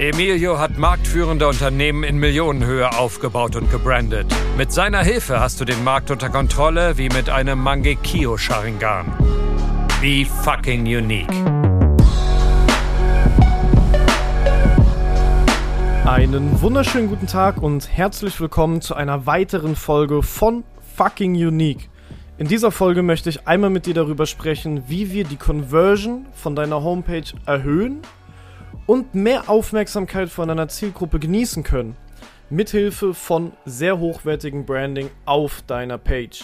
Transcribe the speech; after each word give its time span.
Emilio 0.00 0.58
hat 0.58 0.78
marktführende 0.78 1.46
Unternehmen 1.46 2.04
in 2.04 2.16
Millionenhöhe 2.16 2.90
aufgebaut 2.96 3.54
und 3.54 3.70
gebrandet. 3.70 4.34
Mit 4.56 4.72
seiner 4.72 5.02
Hilfe 5.02 5.40
hast 5.40 5.60
du 5.60 5.66
den 5.66 5.84
Markt 5.84 6.10
unter 6.10 6.30
Kontrolle 6.30 6.96
wie 6.96 7.10
mit 7.10 7.28
einem 7.28 7.58
Mangekyo 7.58 8.38
Sharingan. 8.38 9.12
Be 10.00 10.24
fucking 10.24 10.86
unique. 10.86 11.28
Einen 16.06 16.62
wunderschönen 16.62 17.08
guten 17.08 17.26
Tag 17.26 17.60
und 17.60 17.94
herzlich 17.94 18.40
willkommen 18.40 18.80
zu 18.80 18.94
einer 18.94 19.26
weiteren 19.26 19.76
Folge 19.76 20.22
von 20.22 20.64
Fucking 20.96 21.34
Unique. 21.34 21.90
In 22.38 22.48
dieser 22.48 22.70
Folge 22.70 23.02
möchte 23.02 23.28
ich 23.28 23.46
einmal 23.46 23.68
mit 23.68 23.84
dir 23.84 23.92
darüber 23.92 24.24
sprechen, 24.24 24.82
wie 24.88 25.12
wir 25.12 25.24
die 25.24 25.36
Conversion 25.36 26.24
von 26.32 26.56
deiner 26.56 26.82
Homepage 26.82 27.24
erhöhen 27.44 28.00
und 28.90 29.14
mehr 29.14 29.48
Aufmerksamkeit 29.48 30.30
von 30.30 30.48
deiner 30.48 30.66
Zielgruppe 30.66 31.20
genießen 31.20 31.62
können. 31.62 31.96
Mithilfe 32.50 33.14
von 33.14 33.52
sehr 33.64 34.00
hochwertigem 34.00 34.66
Branding 34.66 35.10
auf 35.26 35.62
deiner 35.68 35.96
Page. 35.96 36.42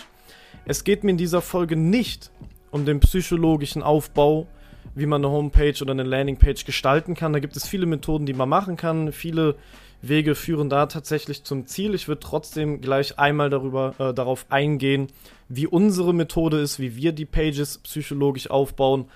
Es 0.65 0.85
geht 0.85 1.03
mir 1.03 1.11
in 1.11 1.17
dieser 1.17 1.41
Folge 1.41 1.75
nicht 1.75 2.31
um 2.71 2.85
den 2.85 3.01
psychologischen 3.01 3.83
Aufbau, 3.83 4.47
wie 4.95 5.07
man 5.07 5.25
eine 5.25 5.33
Homepage 5.33 5.75
oder 5.83 5.91
eine 5.91 6.05
Landingpage 6.05 6.65
gestalten 6.65 7.15
kann. 7.15 7.33
Da 7.33 7.41
gibt 7.41 7.57
es 7.57 7.67
viele 7.67 7.87
Methoden, 7.87 8.27
die 8.27 8.33
man 8.33 8.49
machen 8.49 8.77
kann. 8.77 9.11
Viele 9.11 9.57
Wege 10.01 10.37
führen 10.37 10.71
da 10.71 10.87
tatsächlich 10.87 11.43
zum 11.43 11.67
Ziel. 11.67 11.97
Ich 11.97 12.07
würde 12.07 12.21
trotzdem 12.21 12.81
gleich 12.81 13.19
einmal 13.19 13.51
darüber, 13.51 13.97
äh, 13.99 14.15
darauf 14.15 14.47
eingehen, 14.51 15.09
wie 15.49 15.67
unsere 15.67 16.15
Methode 16.15 16.61
ist, 16.61 16.79
wie 16.79 16.95
wir 16.95 17.11
die 17.11 17.27
Pages 17.27 17.79
psychologisch 17.79 18.49
aufbauen 18.49 19.07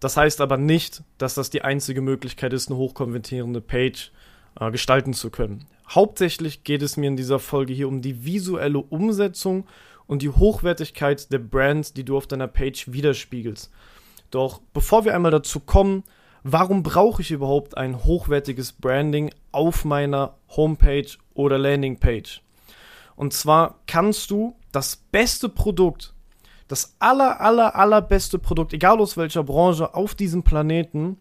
das 0.00 0.16
heißt 0.16 0.40
aber 0.40 0.56
nicht, 0.56 1.02
dass 1.18 1.34
das 1.34 1.50
die 1.50 1.62
einzige 1.62 2.00
Möglichkeit 2.00 2.52
ist, 2.52 2.68
eine 2.68 2.78
hochkonvertierende 2.78 3.60
Page 3.60 4.12
äh, 4.60 4.70
gestalten 4.70 5.12
zu 5.12 5.30
können. 5.30 5.66
Hauptsächlich 5.88 6.64
geht 6.64 6.82
es 6.82 6.96
mir 6.96 7.08
in 7.08 7.16
dieser 7.16 7.38
Folge 7.38 7.72
hier 7.72 7.88
um 7.88 8.02
die 8.02 8.24
visuelle 8.24 8.78
Umsetzung 8.78 9.66
und 10.06 10.22
die 10.22 10.30
Hochwertigkeit 10.30 11.32
der 11.32 11.38
Brand, 11.38 11.96
die 11.96 12.04
du 12.04 12.16
auf 12.16 12.26
deiner 12.26 12.48
Page 12.48 12.92
widerspiegelst. 12.92 13.70
Doch 14.30 14.60
bevor 14.72 15.04
wir 15.04 15.14
einmal 15.14 15.30
dazu 15.30 15.60
kommen, 15.60 16.02
warum 16.42 16.82
brauche 16.82 17.22
ich 17.22 17.30
überhaupt 17.30 17.76
ein 17.76 18.04
hochwertiges 18.04 18.72
Branding 18.72 19.32
auf 19.52 19.84
meiner 19.84 20.34
Homepage 20.56 21.08
oder 21.34 21.58
Landingpage? 21.58 22.42
Und 23.14 23.32
zwar 23.32 23.80
kannst 23.86 24.30
du 24.30 24.56
das 24.72 24.96
beste 24.96 25.48
Produkt, 25.48 26.14
das 26.68 26.96
aller, 26.98 27.40
aller, 27.40 27.76
allerbeste 27.76 28.38
Produkt, 28.38 28.72
egal 28.72 29.00
aus 29.00 29.16
welcher 29.16 29.44
Branche, 29.44 29.94
auf 29.94 30.14
diesem 30.14 30.42
Planeten 30.42 31.18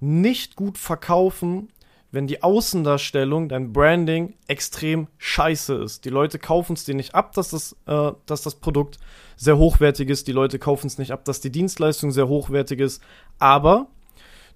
nicht 0.00 0.56
gut 0.56 0.78
verkaufen, 0.78 1.68
wenn 2.10 2.26
die 2.26 2.42
Außendarstellung, 2.42 3.48
dein 3.48 3.72
Branding 3.72 4.34
extrem 4.46 5.08
scheiße 5.16 5.74
ist. 5.74 6.04
Die 6.04 6.10
Leute 6.10 6.38
kaufen 6.38 6.74
es 6.74 6.84
dir 6.84 6.94
nicht 6.94 7.14
ab, 7.14 7.32
dass 7.32 7.50
das, 7.50 7.74
äh, 7.86 8.12
dass 8.26 8.42
das 8.42 8.56
Produkt 8.56 8.98
sehr 9.36 9.56
hochwertig 9.56 10.10
ist. 10.10 10.28
Die 10.28 10.32
Leute 10.32 10.58
kaufen 10.58 10.88
es 10.88 10.98
nicht 10.98 11.10
ab, 11.10 11.24
dass 11.24 11.40
die 11.40 11.50
Dienstleistung 11.50 12.10
sehr 12.10 12.28
hochwertig 12.28 12.80
ist. 12.80 13.02
Aber 13.38 13.86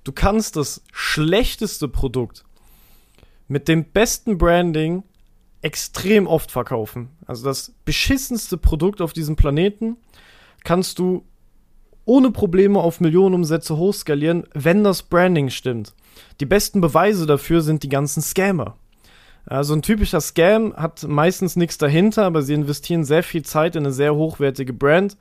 du 0.04 0.12
kannst 0.12 0.56
das 0.56 0.82
schlechteste 0.92 1.88
Produkt 1.88 2.44
mit 3.48 3.69
dem 3.69 3.84
besten 3.84 4.37
Branding 4.37 5.03
extrem 5.66 6.28
oft 6.28 6.53
verkaufen. 6.53 7.09
Also 7.27 7.44
das 7.44 7.75
beschissenste 7.84 8.56
Produkt 8.56 9.00
auf 9.00 9.12
diesem 9.12 9.34
Planeten 9.34 9.97
kannst 10.62 11.00
du 11.00 11.25
ohne 12.04 12.31
Probleme 12.31 12.78
auf 12.78 13.00
Millionenumsätze 13.00 13.76
hochskalieren, 13.76 14.44
wenn 14.55 14.84
das 14.84 15.03
Branding 15.03 15.50
stimmt. 15.50 15.93
Die 16.38 16.47
besten 16.47 16.81
Beweise 16.81 17.26
dafür 17.26 17.62
sind 17.62 17.82
die 17.82 17.88
ganzen 17.88 18.22
Scammer. 18.22 18.76
Also 19.44 19.75
ein 19.75 19.82
typischer 19.82 20.21
Scam 20.21 20.72
hat 20.76 21.03
meistens 21.03 21.56
nichts 21.56 21.78
dahinter, 21.78 22.26
aber 22.26 22.43
sie 22.43 22.55
investieren 22.55 23.05
sehr 23.05 23.25
viel 23.25 23.43
Zeit 23.43 23.75
in 23.75 23.84
eine 23.84 23.93
sehr 23.93 24.15
hochwertige 24.15 24.72
Brand, 24.72 25.16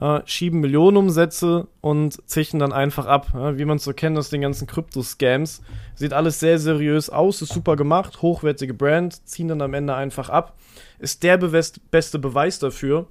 äh, 0.00 0.20
schieben 0.24 0.60
Millionenumsätze 0.60 1.68
und 1.80 2.28
zichen 2.28 2.58
dann 2.58 2.72
einfach 2.72 3.06
ab. 3.06 3.28
Ja, 3.34 3.58
wie 3.58 3.64
man 3.64 3.76
es 3.76 3.84
so 3.84 3.92
kennt 3.92 4.18
aus 4.18 4.30
den 4.30 4.40
ganzen 4.40 4.66
Krypto-Scams. 4.66 5.62
Sieht 5.94 6.12
alles 6.12 6.40
sehr 6.40 6.58
seriös 6.58 7.10
aus, 7.10 7.42
ist 7.42 7.52
super 7.52 7.76
gemacht, 7.76 8.22
hochwertige 8.22 8.74
Brand, 8.74 9.26
ziehen 9.26 9.48
dann 9.48 9.62
am 9.62 9.74
Ende 9.74 9.94
einfach 9.94 10.28
ab. 10.28 10.56
Ist 10.98 11.22
der 11.22 11.36
beste 11.38 12.18
Beweis 12.18 12.58
dafür, 12.58 13.06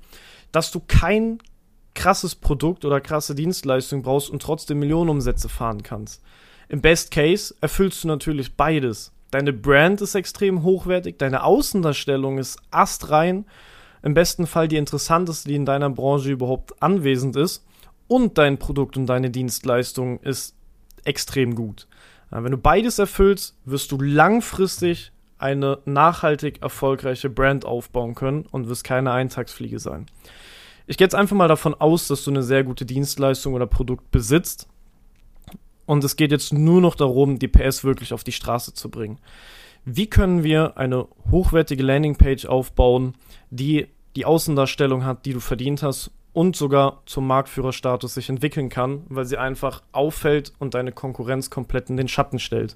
dass 0.52 0.72
du 0.72 0.82
kein 0.86 1.40
krasses 1.96 2.36
Produkt 2.36 2.86
oder 2.86 3.00
krasse 3.00 3.36
Dienstleistung 3.36 4.02
brauchst 4.02 4.30
und 4.30 4.42
trotzdem 4.42 4.80
Millionenumsätze 4.80 5.50
fahren 5.50 5.84
kannst. 5.84 6.22
Im 6.70 6.82
Best 6.82 7.12
Case 7.12 7.54
erfüllst 7.62 8.04
du 8.04 8.08
natürlich 8.08 8.56
beides. 8.56 9.12
Deine 9.32 9.54
Brand 9.54 10.02
ist 10.02 10.16
extrem 10.16 10.64
hochwertig, 10.64 11.18
deine 11.18 11.44
Außendarstellung 11.44 12.38
ist 12.38 12.60
astrein, 12.72 13.46
im 14.04 14.14
besten 14.14 14.46
Fall 14.46 14.68
die 14.68 14.78
interessanteste, 14.78 15.50
die 15.50 15.56
in 15.56 15.66
deiner 15.66 15.90
Branche 15.90 16.32
überhaupt 16.32 16.82
anwesend 16.84 17.36
ist 17.36 17.66
und 18.08 18.38
dein 18.38 18.60
Produkt 18.60 18.98
und 18.98 19.08
deine 19.08 19.32
Dienstleistung 19.32 20.20
ist 20.20 20.56
extrem 21.06 21.56
gut. 21.56 21.88
Wenn 22.30 22.52
du 22.52 22.58
beides 22.58 23.00
erfüllst, 23.00 23.58
wirst 23.66 23.92
du 23.92 24.00
langfristig 24.00 25.12
eine 25.38 25.80
nachhaltig 25.86 26.62
erfolgreiche 26.62 27.30
Brand 27.30 27.66
aufbauen 27.66 28.16
können 28.16 28.46
und 28.50 28.68
wirst 28.68 28.84
keine 28.84 29.12
Eintagsfliege 29.12 29.80
sein. 29.80 30.08
Ich 30.88 30.98
gehe 30.98 31.06
jetzt 31.06 31.16
einfach 31.16 31.36
mal 31.36 31.48
davon 31.48 31.74
aus, 31.74 32.08
dass 32.08 32.24
du 32.24 32.32
eine 32.32 32.44
sehr 32.44 32.64
gute 32.64 32.86
Dienstleistung 32.86 33.54
oder 33.54 33.68
Produkt 33.68 34.12
besitzt. 34.12 34.68
Und 35.86 36.04
es 36.04 36.16
geht 36.16 36.32
jetzt 36.32 36.54
nur 36.54 36.82
noch 36.82 36.96
darum, 36.96 37.40
die 37.40 37.48
PS 37.48 37.84
wirklich 37.84 38.14
auf 38.14 38.24
die 38.24 38.32
Straße 38.32 38.74
zu 38.74 38.90
bringen. 38.90 39.20
Wie 39.86 40.08
können 40.08 40.44
wir 40.44 40.78
eine 40.78 41.08
hochwertige 41.30 41.84
Landingpage 41.84 42.46
aufbauen, 42.46 43.16
die 43.50 43.88
die 44.16 44.26
Außendarstellung 44.26 45.06
hat, 45.06 45.26
die 45.26 45.34
du 45.34 45.40
verdient 45.40 45.84
hast 45.84 46.12
und 46.34 46.56
sogar 46.56 47.02
zum 47.06 47.28
Marktführerstatus 47.28 48.16
sich 48.16 48.30
entwickeln 48.30 48.70
kann, 48.70 49.04
weil 49.08 49.26
sie 49.26 49.38
einfach 49.38 49.84
auffällt 49.92 50.52
und 50.60 50.74
deine 50.74 50.92
Konkurrenz 50.92 51.50
komplett 51.50 51.90
in 51.90 51.98
den 51.98 52.08
Schatten 52.08 52.40
stellt. 52.40 52.76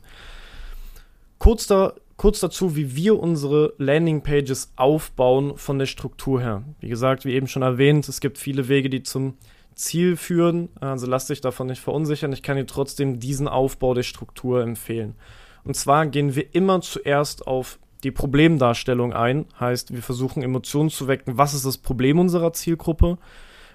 Kurz, 1.40 1.68
da, 1.68 1.94
kurz 2.18 2.40
dazu, 2.40 2.76
wie 2.76 2.96
wir 2.96 3.20
unsere 3.20 3.74
Landingpages 3.78 4.74
aufbauen 4.76 5.58
von 5.58 5.80
der 5.80 5.86
Struktur 5.86 6.42
her. 6.42 6.64
Wie 6.80 6.90
gesagt, 6.90 7.26
wie 7.26 7.34
eben 7.34 7.48
schon 7.48 7.62
erwähnt, 7.62 8.08
es 8.08 8.20
gibt 8.20 8.38
viele 8.38 8.68
Wege, 8.68 8.90
die 8.90 9.04
zum 9.04 9.36
Ziel 9.76 10.18
führen. 10.18 10.70
Also 10.80 11.08
lass 11.08 11.28
dich 11.28 11.42
davon 11.42 11.68
nicht 11.68 11.82
verunsichern. 11.82 12.34
Ich 12.34 12.44
kann 12.44 12.58
dir 12.58 12.66
trotzdem 12.66 13.20
diesen 13.20 13.48
Aufbau 13.48 13.94
der 13.94 14.04
Struktur 14.04 14.62
empfehlen. 14.62 15.16
Und 15.64 15.76
zwar 15.76 16.08
gehen 16.08 16.36
wir 16.36 16.56
immer 16.56 16.82
zuerst 16.82 17.46
auf 17.46 17.80
die 18.04 18.12
Problemdarstellung 18.12 19.14
ein. 19.14 19.46
Heißt, 19.60 19.94
wir 19.94 20.04
versuchen 20.04 20.44
Emotionen 20.44 20.90
zu 20.90 21.08
wecken. 21.08 21.38
Was 21.38 21.54
ist 21.54 21.66
das 21.66 21.78
Problem 21.78 22.20
unserer 22.20 22.54
Zielgruppe? 22.54 23.18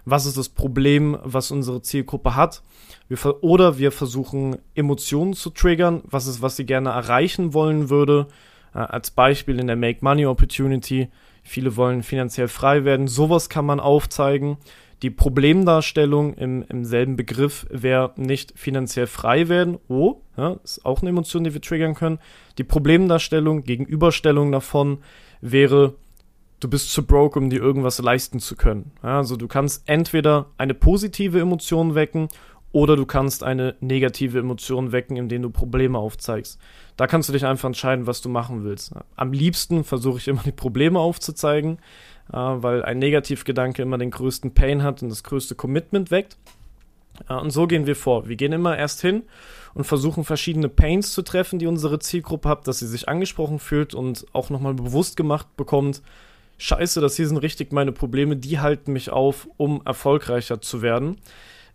Was 0.05 0.27
ist 0.27 0.37
das 0.37 0.49
Problem, 0.49 1.17
was 1.23 1.51
unsere 1.51 1.83
Zielgruppe 1.83 2.35
hat? 2.35 2.63
Wir 3.09 3.19
oder 3.43 3.79
wir 3.79 3.93
versuchen 3.93 4.59
Emotionen 4.75 5.35
zu 5.35 5.51
triggern, 5.51 6.03
was 6.05 6.27
ist, 6.27 6.43
was 6.43 6.57
sie 6.57 6.67
gerne 6.67 6.91
erreichen 6.91 7.55
wollen 7.55 7.89
würde. 7.89 8.27
Äh, 8.75 8.79
als 8.79 9.11
Beispiel 9.11 9.61
in 9.61 9.67
der 9.67 9.77
Make 9.77 9.99
Money 10.03 10.27
Opportunity. 10.27 11.09
Viele 11.43 11.77
wollen 11.77 12.03
finanziell 12.03 12.49
frei 12.49 12.85
werden. 12.85 13.09
Sowas 13.09 13.49
kann 13.49 13.67
man 13.67 13.81
aufzeigen. 13.81 14.57
Die 15.03 15.11
Problemdarstellung 15.11 16.35
im, 16.35 16.65
im 16.69 16.85
selben 16.85 17.17
Begriff 17.17 17.67
wäre 17.71 18.13
nicht 18.17 18.53
finanziell 18.57 19.09
frei 19.09 19.49
werden. 19.49 19.79
Oh, 19.89 20.21
ja, 20.37 20.61
ist 20.63 20.87
auch 20.87 21.01
eine 21.01 21.11
Emotion, 21.11 21.43
die 21.43 21.53
wir 21.53 21.61
triggern 21.61 21.95
können. 21.95 22.21
Die 22.59 22.65
Problemdarstellung, 22.65 23.65
Gegenüberstellung 23.65 24.53
davon 24.53 24.99
wäre, 25.41 25.95
du 26.61 26.69
bist 26.71 26.93
zu 26.93 27.05
broke, 27.05 27.37
um 27.37 27.51
dir 27.51 27.61
irgendwas 27.61 27.99
leisten 27.99 28.39
zu 28.39 28.55
können. 28.55 28.93
Ja, 29.03 29.19
also 29.19 29.37
du 29.37 29.49
kannst 29.49 29.89
entweder 29.89 30.47
eine 30.57 30.75
positive 30.75 31.41
Emotion 31.41 31.97
wecken 31.97 32.29
oder 32.71 32.97
du 32.97 33.05
kannst 33.05 33.43
eine 33.43 33.75
negative 33.81 34.39
Emotion 34.39 34.93
wecken, 34.93 35.17
indem 35.17 35.43
du 35.43 35.51
Probleme 35.51 35.99
aufzeigst. 35.99 36.59
Da 36.97 37.07
kannst 37.07 37.29
du 37.29 37.33
dich 37.33 37.45
einfach 37.45 37.67
entscheiden, 37.67 38.07
was 38.07 38.23
du 38.23 38.29
machen 38.29 38.65
willst. 38.65 38.93
Am 39.17 39.33
liebsten 39.33 39.85
versuche 39.85 40.19
ich 40.19 40.29
immer 40.29 40.43
die 40.43 40.53
Probleme 40.53 40.99
aufzuzeigen, 40.99 41.79
weil 42.37 42.85
ein 42.85 42.99
Negativgedanke 42.99 43.83
immer 43.83 43.99
den 43.99 44.11
größten 44.11 44.55
Pain 44.55 44.83
hat 44.83 45.03
und 45.03 45.09
das 45.09 45.23
größte 45.23 45.55
Commitment 45.55 46.11
weckt. 46.11 46.37
Äh, 47.29 47.35
und 47.35 47.51
so 47.51 47.67
gehen 47.67 47.87
wir 47.87 47.97
vor. 47.97 48.29
Wir 48.29 48.37
gehen 48.37 48.53
immer 48.53 48.77
erst 48.77 49.01
hin 49.01 49.23
und 49.75 49.85
versuchen 49.85 50.25
verschiedene 50.25 50.69
Pains 50.69 51.13
zu 51.13 51.23
treffen, 51.23 51.59
die 51.59 51.67
unsere 51.67 51.99
Zielgruppe 51.99 52.49
hat, 52.49 52.69
dass 52.69 52.79
sie 52.79 52.87
sich 52.87 53.09
angesprochen 53.09 53.59
fühlt 53.59 53.95
und 53.95 54.27
auch 54.33 54.51
nochmal 54.51 54.75
bewusst 54.75 55.17
gemacht 55.17 55.57
bekommt, 55.57 56.03
scheiße, 56.59 57.01
das 57.01 57.17
hier 57.17 57.27
sind 57.27 57.39
richtig 57.39 57.73
meine 57.73 57.93
Probleme, 57.93 58.37
die 58.37 58.61
halten 58.61 58.93
mich 58.93 59.11
auf, 59.11 59.49
um 59.57 59.83
erfolgreicher 59.85 60.61
zu 60.61 60.83
werden. 60.83 61.19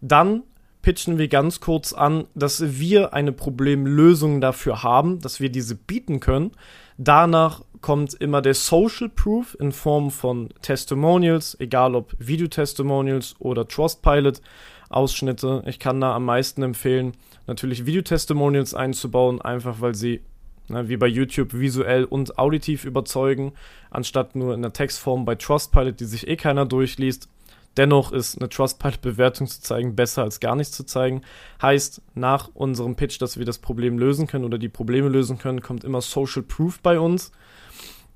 Dann 0.02 0.44
pitchen 0.82 1.18
wir 1.18 1.28
ganz 1.28 1.60
kurz 1.60 1.92
an, 1.92 2.26
dass 2.36 2.80
wir 2.80 3.14
eine 3.14 3.34
Problemlösung 3.34 4.40
dafür 4.40 4.84
haben, 4.84 5.20
dass 5.20 5.40
wir 5.40 5.50
diese 5.50 5.76
bieten 5.76 6.20
können. 6.20 6.52
Danach 6.98 7.62
kommt 7.82 8.14
immer 8.16 8.42
der 8.42 8.54
Social 8.54 9.10
Proof 9.10 9.56
in 9.60 9.72
Form 9.72 10.12
von 10.12 10.50
Testimonials, 10.62 11.58
egal 11.60 11.96
ob 11.96 12.14
Videotestimonials 12.20 13.36
oder 13.40 13.68
Trustpilot 13.68 14.42
Ausschnitte. 14.90 15.64
Ich 15.66 15.80
kann 15.80 16.00
da 16.00 16.16
am 16.16 16.26
meisten 16.26 16.64
empfehlen, 16.64 17.14
natürlich 17.46 17.86
Videotestimonials 17.86 18.74
einzubauen, 18.74 19.42
einfach 19.42 19.82
weil 19.82 19.96
sie 19.96 20.22
na, 20.70 20.90
wie 20.90 20.98
bei 20.98 21.08
YouTube 21.08 21.54
visuell 21.54 22.04
und 22.04 22.38
auditiv 22.38 22.84
überzeugen, 22.84 23.54
anstatt 23.90 24.36
nur 24.36 24.54
in 24.54 24.62
der 24.62 24.74
Textform 24.74 25.26
bei 25.26 25.36
Trustpilot, 25.36 26.00
die 26.00 26.06
sich 26.06 26.28
eh 26.28 26.36
keiner 26.36 26.66
durchliest. 26.66 27.30
Dennoch 27.78 28.12
ist 28.12 28.40
eine 28.40 28.50
Trustpilot-Bewertung 28.50 29.48
zu 29.48 29.62
zeigen 29.62 29.96
besser 29.96 30.24
als 30.24 30.40
gar 30.40 30.56
nichts 30.56 30.76
zu 30.76 30.84
zeigen. 30.84 31.22
Heißt, 31.62 32.02
nach 32.16 32.50
unserem 32.56 32.96
Pitch, 32.96 33.22
dass 33.22 33.38
wir 33.38 33.46
das 33.46 33.60
Problem 33.60 34.00
lösen 34.00 34.26
können 34.26 34.46
oder 34.46 34.58
die 34.58 34.68
Probleme 34.68 35.10
lösen 35.10 35.38
können, 35.38 35.62
kommt 35.62 35.84
immer 35.84 36.02
Social 36.02 36.42
Proof 36.42 36.80
bei 36.82 37.00
uns. 37.00 37.32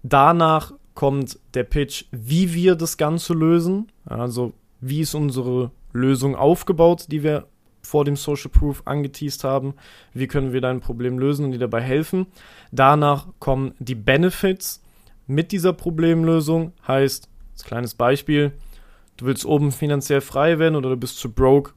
Danach 0.04 0.74
kommt 0.94 1.40
der 1.54 1.64
Pitch, 1.64 2.06
wie 2.12 2.54
wir 2.54 2.76
das 2.76 2.98
Ganze 2.98 3.34
lösen. 3.34 3.92
Also, 4.06 4.54
wie 4.80 5.02
ist 5.02 5.14
unsere 5.14 5.72
Lösung 5.94 6.36
aufgebaut, 6.36 7.06
die 7.10 7.24
wir 7.24 7.48
vor 7.82 8.06
dem 8.06 8.16
Social 8.16 8.50
Proof 8.52 8.84
angeteased 8.86 9.44
haben. 9.44 9.74
Wie 10.14 10.28
können 10.28 10.54
wir 10.54 10.62
dein 10.62 10.82
Problem 10.82 11.20
lösen 11.20 11.46
und 11.46 11.52
dir 11.52 11.60
dabei 11.60 11.82
helfen? 11.82 12.28
Danach 12.72 13.28
kommen 13.40 13.74
die 13.80 13.96
Benefits 13.96 14.84
mit 15.28 15.52
dieser 15.52 15.74
Problemlösung. 15.74 16.74
Heißt, 16.88 17.28
als 17.54 17.64
kleines 17.64 17.96
Beispiel, 17.96 18.52
du 19.18 19.26
willst 19.26 19.46
oben 19.46 19.72
finanziell 19.72 20.22
frei 20.22 20.60
werden 20.60 20.76
oder 20.76 20.90
du 20.90 20.98
bist 20.98 21.18
zu 21.18 21.32
broke 21.32 21.74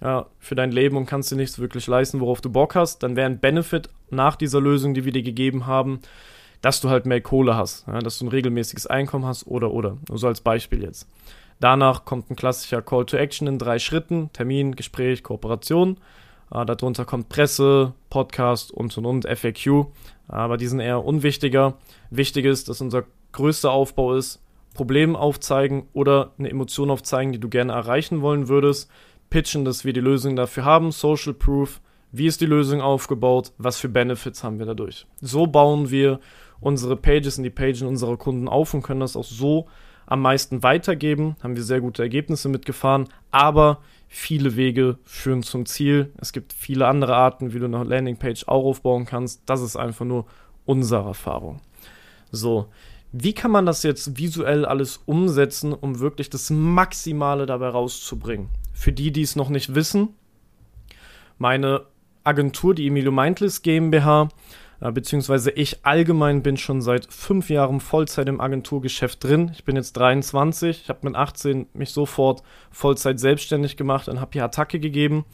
ja, 0.00 0.26
für 0.38 0.54
dein 0.54 0.70
Leben 0.70 0.96
und 0.96 1.06
kannst 1.06 1.32
dir 1.32 1.36
nichts 1.36 1.58
wirklich 1.58 1.86
leisten, 1.86 2.20
worauf 2.20 2.40
du 2.40 2.50
Bock 2.50 2.74
hast, 2.74 3.02
dann 3.02 3.16
wäre 3.16 3.26
ein 3.26 3.40
Benefit 3.40 3.88
nach 4.10 4.36
dieser 4.36 4.60
Lösung, 4.60 4.94
die 4.94 5.04
wir 5.04 5.12
dir 5.12 5.22
gegeben 5.22 5.66
haben, 5.66 6.00
dass 6.60 6.80
du 6.80 6.88
halt 6.88 7.06
mehr 7.06 7.20
Kohle 7.20 7.56
hast, 7.56 7.86
ja, 7.86 7.98
dass 8.00 8.18
du 8.18 8.26
ein 8.26 8.30
regelmäßiges 8.30 8.86
Einkommen 8.86 9.24
hast 9.24 9.46
oder 9.46 9.70
oder. 9.72 9.96
Nur 10.08 10.18
so 10.18 10.26
als 10.26 10.40
Beispiel 10.40 10.82
jetzt. 10.82 11.08
Danach 11.60 12.04
kommt 12.04 12.30
ein 12.30 12.36
klassischer 12.36 12.82
Call 12.82 13.04
to 13.06 13.16
Action 13.16 13.46
in 13.46 13.58
drei 13.58 13.78
Schritten: 13.78 14.30
Termin, 14.32 14.76
Gespräch, 14.76 15.22
Kooperation. 15.22 15.98
Äh, 16.52 16.64
darunter 16.64 17.04
kommt 17.04 17.28
Presse, 17.28 17.92
Podcast 18.10 18.70
und 18.72 18.96
und 18.96 19.06
und, 19.06 19.26
FAQ. 19.26 19.86
Aber 20.28 20.56
die 20.56 20.66
sind 20.66 20.80
eher 20.80 21.04
unwichtiger. 21.04 21.74
Wichtig 22.10 22.44
ist, 22.44 22.68
dass 22.68 22.80
unser 22.80 23.04
größter 23.32 23.70
Aufbau 23.70 24.14
ist, 24.14 24.40
Problem 24.74 25.16
aufzeigen 25.16 25.88
oder 25.92 26.32
eine 26.38 26.50
Emotion 26.50 26.90
aufzeigen, 26.90 27.32
die 27.32 27.40
du 27.40 27.48
gerne 27.48 27.72
erreichen 27.72 28.20
wollen 28.20 28.48
würdest. 28.48 28.90
Pitchen, 29.30 29.64
dass 29.64 29.84
wir 29.84 29.92
die 29.92 30.00
Lösung 30.00 30.36
dafür 30.36 30.64
haben, 30.64 30.90
Social 30.90 31.34
Proof, 31.34 31.80
wie 32.12 32.26
ist 32.26 32.40
die 32.40 32.46
Lösung 32.46 32.80
aufgebaut, 32.80 33.52
was 33.58 33.78
für 33.78 33.88
Benefits 33.88 34.42
haben 34.42 34.58
wir 34.58 34.66
dadurch. 34.66 35.06
So 35.20 35.46
bauen 35.46 35.90
wir 35.90 36.20
unsere 36.60 36.96
Pages 36.96 37.38
und 37.38 37.44
die 37.44 37.50
Pages 37.50 37.82
unserer 37.82 38.16
Kunden 38.16 38.48
auf 38.48 38.74
und 38.74 38.82
können 38.82 39.00
das 39.00 39.16
auch 39.16 39.24
so 39.24 39.68
am 40.06 40.22
meisten 40.22 40.62
weitergeben, 40.62 41.36
haben 41.42 41.54
wir 41.54 41.62
sehr 41.62 41.80
gute 41.80 42.02
Ergebnisse 42.02 42.48
mitgefahren, 42.48 43.08
aber 43.30 43.82
viele 44.08 44.56
Wege 44.56 44.98
führen 45.04 45.42
zum 45.42 45.66
Ziel. 45.66 46.12
Es 46.16 46.32
gibt 46.32 46.54
viele 46.54 46.86
andere 46.86 47.14
Arten, 47.14 47.52
wie 47.52 47.58
du 47.58 47.66
eine 47.66 47.84
Landingpage 47.84 48.48
auch 48.48 48.64
aufbauen 48.64 49.04
kannst. 49.04 49.42
Das 49.44 49.60
ist 49.60 49.76
einfach 49.76 50.06
nur 50.06 50.24
unsere 50.64 51.08
Erfahrung. 51.08 51.60
So, 52.30 52.68
wie 53.12 53.34
kann 53.34 53.50
man 53.50 53.66
das 53.66 53.82
jetzt 53.82 54.18
visuell 54.18 54.64
alles 54.64 55.02
umsetzen, 55.04 55.72
um 55.74 55.98
wirklich 55.98 56.30
das 56.30 56.50
Maximale 56.50 57.44
dabei 57.44 57.68
rauszubringen? 57.68 58.48
Für 58.72 58.92
die, 58.92 59.12
die 59.12 59.22
es 59.22 59.36
noch 59.36 59.50
nicht 59.50 59.74
wissen, 59.74 60.10
meine 61.38 61.82
Agentur, 62.24 62.74
die 62.74 62.86
Emilio 62.86 63.12
Mindless 63.12 63.62
GmbH, 63.62 64.28
beziehungsweise 64.80 65.50
ich 65.50 65.84
allgemein 65.84 66.42
bin 66.42 66.56
schon 66.56 66.80
seit 66.82 67.12
fünf 67.12 67.50
Jahren 67.50 67.80
Vollzeit 67.80 68.28
im 68.28 68.40
Agenturgeschäft 68.40 69.22
drin. 69.24 69.50
Ich 69.52 69.64
bin 69.64 69.74
jetzt 69.74 69.94
23, 69.94 70.82
ich 70.82 70.88
habe 70.88 71.00
mit 71.02 71.16
18 71.16 71.66
mich 71.74 71.90
sofort 71.90 72.42
Vollzeit 72.70 73.18
selbstständig 73.18 73.76
gemacht 73.76 74.08
und 74.08 74.20
habe 74.20 74.30
hier 74.34 74.44
Attacke 74.44 74.78
gegeben. 74.78 75.24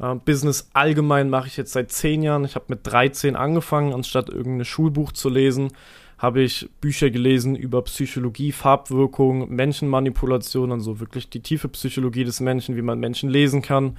Uh, 0.00 0.14
Business 0.14 0.70
allgemein 0.72 1.28
mache 1.28 1.46
ich 1.46 1.58
jetzt 1.58 1.72
seit 1.72 1.92
zehn 1.92 2.22
Jahren. 2.22 2.44
Ich 2.44 2.54
habe 2.54 2.64
mit 2.68 2.80
13 2.84 3.36
angefangen, 3.36 3.92
anstatt 3.92 4.30
irgendein 4.30 4.64
Schulbuch 4.64 5.12
zu 5.12 5.28
lesen, 5.28 5.72
habe 6.16 6.40
ich 6.40 6.70
Bücher 6.80 7.10
gelesen 7.10 7.54
über 7.54 7.82
Psychologie, 7.82 8.50
Farbwirkung, 8.50 9.54
Menschenmanipulation, 9.54 10.72
also 10.72 11.00
wirklich 11.00 11.28
die 11.28 11.40
tiefe 11.40 11.68
Psychologie 11.68 12.24
des 12.24 12.40
Menschen, 12.40 12.76
wie 12.76 12.82
man 12.82 12.98
Menschen 12.98 13.28
lesen 13.28 13.62
kann 13.62 13.96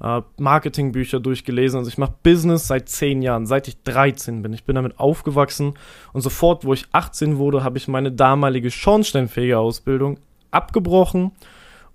äh, 0.00 0.22
Marketingbücher 0.38 1.20
durchgelesen. 1.20 1.78
Also 1.78 1.88
ich 1.88 1.98
mache 1.98 2.14
Business 2.22 2.66
seit 2.66 2.88
zehn 2.88 3.22
Jahren, 3.22 3.46
seit 3.46 3.68
ich 3.68 3.82
13 3.82 4.42
bin. 4.42 4.52
Ich 4.52 4.64
bin 4.64 4.74
damit 4.74 4.98
aufgewachsen 4.98 5.74
und 6.12 6.20
sofort, 6.20 6.64
wo 6.64 6.72
ich 6.72 6.86
18 6.92 7.38
wurde, 7.38 7.64
habe 7.64 7.78
ich 7.78 7.88
meine 7.88 8.12
damalige 8.12 8.70
schornsteinfähige 8.70 9.58
Ausbildung 9.58 10.18
abgebrochen 10.50 11.32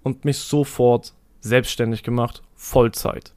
und 0.04 0.26
mich 0.26 0.40
sofort 0.40 1.14
selbstständig 1.42 2.04
gemacht, 2.04 2.42
Vollzeit. 2.56 3.34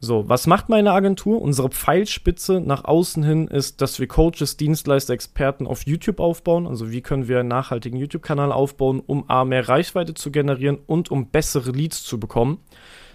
So, 0.00 0.28
was 0.28 0.46
macht 0.46 0.68
meine 0.68 0.92
Agentur? 0.92 1.42
Unsere 1.42 1.70
Pfeilspitze 1.70 2.60
nach 2.60 2.84
außen 2.84 3.24
hin 3.24 3.48
ist, 3.48 3.80
dass 3.80 3.98
wir 3.98 4.06
Coaches, 4.06 4.56
Dienstleister, 4.56 5.12
Experten 5.12 5.66
auf 5.66 5.86
YouTube 5.86 6.20
aufbauen. 6.20 6.68
Also 6.68 6.92
wie 6.92 7.00
können 7.00 7.26
wir 7.26 7.40
einen 7.40 7.48
nachhaltigen 7.48 7.98
YouTube-Kanal 7.98 8.52
aufbauen, 8.52 9.02
um 9.04 9.28
A, 9.28 9.44
mehr 9.44 9.68
Reichweite 9.68 10.14
zu 10.14 10.30
generieren 10.30 10.78
und 10.86 11.10
um 11.10 11.26
bessere 11.26 11.72
Leads 11.72 12.04
zu 12.04 12.20
bekommen. 12.20 12.58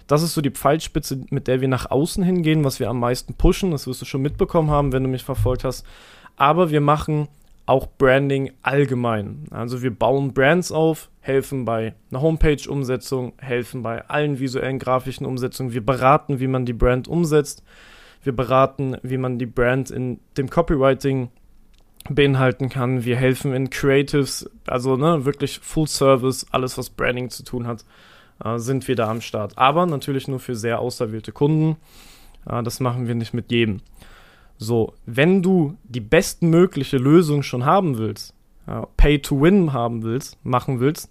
Das 0.06 0.22
ist 0.22 0.34
so 0.34 0.40
die 0.40 0.50
Pfeilspitze, 0.50 1.24
mit 1.30 1.48
der 1.48 1.60
wir 1.60 1.68
nach 1.68 1.90
außen 1.90 2.22
hingehen, 2.22 2.64
was 2.64 2.80
wir 2.80 2.90
am 2.90 3.00
meisten 3.00 3.34
pushen. 3.34 3.70
Das 3.70 3.86
wirst 3.86 4.02
du 4.02 4.04
schon 4.04 4.22
mitbekommen 4.22 4.70
haben, 4.70 4.92
wenn 4.92 5.02
du 5.02 5.08
mich 5.08 5.24
verfolgt 5.24 5.64
hast. 5.64 5.86
Aber 6.36 6.70
wir 6.70 6.80
machen 6.80 7.28
auch 7.66 7.88
Branding 7.96 8.52
allgemein. 8.62 9.46
Also 9.50 9.82
wir 9.82 9.94
bauen 9.94 10.34
Brands 10.34 10.70
auf, 10.70 11.08
helfen 11.20 11.64
bei 11.64 11.94
einer 12.10 12.20
Homepage-Umsetzung, 12.20 13.32
helfen 13.38 13.82
bei 13.82 14.06
allen 14.06 14.38
visuellen 14.38 14.78
grafischen 14.78 15.24
Umsetzungen. 15.24 15.72
Wir 15.72 15.84
beraten, 15.84 16.40
wie 16.40 16.48
man 16.48 16.66
die 16.66 16.74
Brand 16.74 17.08
umsetzt. 17.08 17.62
Wir 18.22 18.36
beraten, 18.36 18.96
wie 19.02 19.16
man 19.16 19.38
die 19.38 19.46
Brand 19.46 19.90
in 19.90 20.20
dem 20.36 20.50
Copywriting 20.50 21.30
beinhalten 22.10 22.68
kann. 22.68 23.04
Wir 23.04 23.16
helfen 23.16 23.54
in 23.54 23.70
Creatives, 23.70 24.50
also 24.66 24.96
ne, 24.96 25.24
wirklich 25.24 25.60
Full 25.60 25.86
Service, 25.86 26.46
alles 26.50 26.76
was 26.76 26.90
Branding 26.90 27.30
zu 27.30 27.44
tun 27.44 27.66
hat 27.66 27.86
äh, 28.44 28.58
sind 28.58 28.86
wir 28.86 28.94
da 28.94 29.10
am 29.10 29.20
Start. 29.20 29.56
Aber 29.56 29.86
natürlich 29.86 30.28
nur 30.28 30.38
für 30.38 30.54
sehr 30.54 30.78
auserwählte 30.78 31.32
Kunden. 31.32 31.76
Äh, 32.46 32.62
das 32.62 32.80
machen 32.80 33.08
wir 33.08 33.14
nicht 33.14 33.34
mit 33.34 33.50
jedem. 33.50 33.80
So, 34.58 34.94
wenn 35.06 35.42
du 35.42 35.76
die 35.84 36.00
bestmögliche 36.00 36.98
Lösung 36.98 37.42
schon 37.42 37.64
haben 37.64 37.98
willst, 37.98 38.34
äh, 38.66 38.82
Pay 38.96 39.20
to 39.20 39.40
Win 39.40 39.72
haben 39.72 40.02
willst, 40.02 40.38
machen 40.44 40.80
willst, 40.80 41.10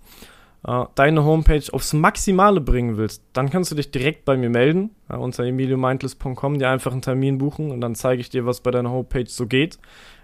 deine 0.95 1.25
Homepage 1.25 1.73
aufs 1.73 1.91
Maximale 1.91 2.61
bringen 2.61 2.95
willst, 2.95 3.21
dann 3.33 3.49
kannst 3.49 3.71
du 3.71 3.75
dich 3.75 3.91
direkt 3.91 4.23
bei 4.23 4.37
mir 4.37 4.49
melden, 4.49 4.91
unter 5.09 5.43
emiliomindless.com, 5.43 6.57
dir 6.57 6.69
einfach 6.69 6.93
einen 6.93 7.01
Termin 7.01 7.37
buchen 7.37 7.69
und 7.69 7.81
dann 7.81 7.95
zeige 7.95 8.21
ich 8.21 8.29
dir, 8.29 8.45
was 8.45 8.61
bei 8.61 8.71
deiner 8.71 8.89
Homepage 8.89 9.27
so 9.27 9.45
geht. 9.45 9.77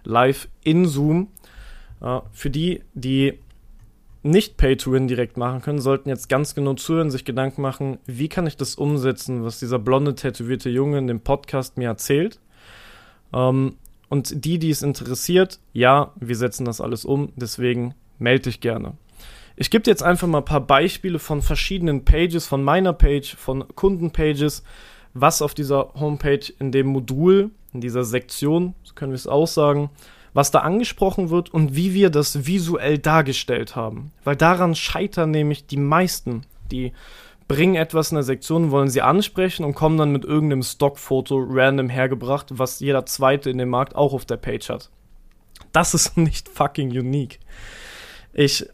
Live 0.05 0.47
in 0.63 0.85
Zoom. 0.85 1.27
Für 2.31 2.49
die, 2.49 2.83
die 2.93 3.37
nicht 4.21 4.57
Pay-to-Win 4.57 5.07
direkt 5.07 5.37
machen 5.37 5.61
können, 5.61 5.79
sollten 5.79 6.09
jetzt 6.09 6.27
ganz 6.27 6.55
genau 6.55 6.73
zuhören, 6.73 7.09
sich 7.09 7.25
Gedanken 7.25 7.61
machen, 7.61 7.99
wie 8.05 8.27
kann 8.27 8.47
ich 8.47 8.57
das 8.57 8.75
umsetzen, 8.75 9.43
was 9.43 9.59
dieser 9.59 9.79
blonde, 9.79 10.15
tätowierte 10.15 10.69
Junge 10.69 10.97
in 10.97 11.07
dem 11.07 11.21
Podcast 11.21 11.77
mir 11.77 11.87
erzählt. 11.87 12.39
Ähm, 13.33 13.75
und 14.09 14.43
die, 14.43 14.59
die 14.59 14.71
es 14.71 14.81
interessiert, 14.81 15.59
ja, 15.71 16.13
wir 16.19 16.35
setzen 16.35 16.65
das 16.65 16.81
alles 16.81 17.05
um, 17.05 17.31
deswegen 17.35 17.93
melde 18.17 18.43
dich 18.43 18.59
gerne. 18.59 18.93
Ich 19.55 19.69
gebe 19.69 19.83
dir 19.83 19.91
jetzt 19.91 20.03
einfach 20.03 20.27
mal 20.27 20.39
ein 20.39 20.45
paar 20.45 20.65
Beispiele 20.65 21.19
von 21.19 21.41
verschiedenen 21.41 22.05
Pages, 22.05 22.47
von 22.47 22.63
meiner 22.63 22.93
Page, 22.93 23.35
von 23.35 23.67
Kundenpages, 23.75 24.63
was 25.13 25.41
auf 25.41 25.53
dieser 25.53 25.93
Homepage 25.95 26.53
in 26.59 26.71
dem 26.71 26.87
Modul, 26.87 27.51
in 27.73 27.81
dieser 27.81 28.03
Sektion, 28.03 28.73
so 28.83 28.93
können 28.93 29.11
wir 29.11 29.17
es 29.17 29.27
aussagen, 29.27 29.89
was 30.33 30.51
da 30.51 30.59
angesprochen 30.59 31.29
wird 31.29 31.53
und 31.53 31.75
wie 31.75 31.93
wir 31.93 32.09
das 32.09 32.45
visuell 32.45 32.97
dargestellt 32.97 33.75
haben. 33.75 34.11
Weil 34.23 34.35
daran 34.35 34.75
scheitern 34.75 35.31
nämlich 35.31 35.67
die 35.67 35.77
meisten, 35.77 36.45
die 36.71 36.93
bringen 37.47 37.75
etwas 37.75 38.11
in 38.11 38.15
der 38.15 38.23
Sektion, 38.23 38.71
wollen 38.71 38.89
sie 38.89 39.01
ansprechen 39.01 39.65
und 39.65 39.73
kommen 39.73 39.97
dann 39.97 40.11
mit 40.11 40.23
irgendeinem 40.23 40.63
Stockfoto 40.63 41.45
random 41.49 41.89
hergebracht, 41.89 42.47
was 42.51 42.79
jeder 42.79 43.05
zweite 43.05 43.49
in 43.49 43.57
dem 43.57 43.69
Markt 43.69 43.95
auch 43.95 44.13
auf 44.13 44.25
der 44.25 44.37
Page 44.37 44.69
hat. 44.69 44.89
Das 45.71 45.93
ist 45.93 46.15
nicht 46.17 46.47
fucking 46.47 46.91
unique. 46.91 47.39
Ich 48.33 48.67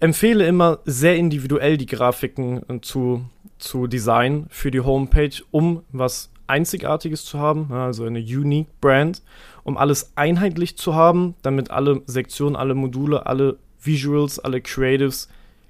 empfehle 0.00 0.44
immer 0.46 0.80
sehr 0.84 1.16
individuell 1.16 1.78
die 1.78 1.86
Grafiken 1.86 2.82
zu, 2.82 3.24
zu 3.58 3.86
designen 3.86 4.46
für 4.50 4.70
die 4.70 4.80
Homepage, 4.80 5.40
um 5.52 5.84
was 5.92 6.30
Einzigartiges 6.46 7.24
zu 7.24 7.38
haben, 7.38 7.72
also 7.72 8.04
eine 8.04 8.20
Unique 8.20 8.68
Brand, 8.80 9.22
um 9.62 9.76
alles 9.76 10.12
einheitlich 10.16 10.76
zu 10.76 10.94
haben, 10.94 11.34
damit 11.42 11.70
alle 11.70 12.02
Sektionen, 12.06 12.56
alle 12.56 12.74
Module, 12.74 13.26
alle 13.26 13.58
Visuals, 13.80 14.38
alle 14.38 14.60
Creatives 14.60 15.28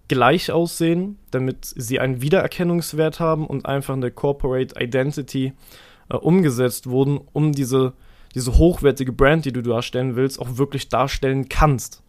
gleich 0.09 0.53
aussehen, 0.53 1.19
damit 1.31 1.65
sie 1.65 1.99
einen 2.01 2.21
Wiedererkennungswert 2.21 3.21
haben 3.21 3.47
und 3.47 3.67
einfach 3.67 3.95
eine 3.95 4.11
Corporate 4.11 4.75
Identity 4.79 5.53
äh, 6.11 6.17
umgesetzt 6.17 6.89
wurden, 6.89 7.21
um 7.33 7.53
diese, 7.53 7.95
diese 8.35 8.59
hochwertige 8.59 9.13
Brand, 9.13 9.45
die 9.45 9.53
du 9.53 9.63
darstellen 9.63 10.17
willst, 10.17 10.41
auch 10.41 10.59
wirklich 10.59 10.89
darstellen 10.89 11.49
kannst. 11.49 12.03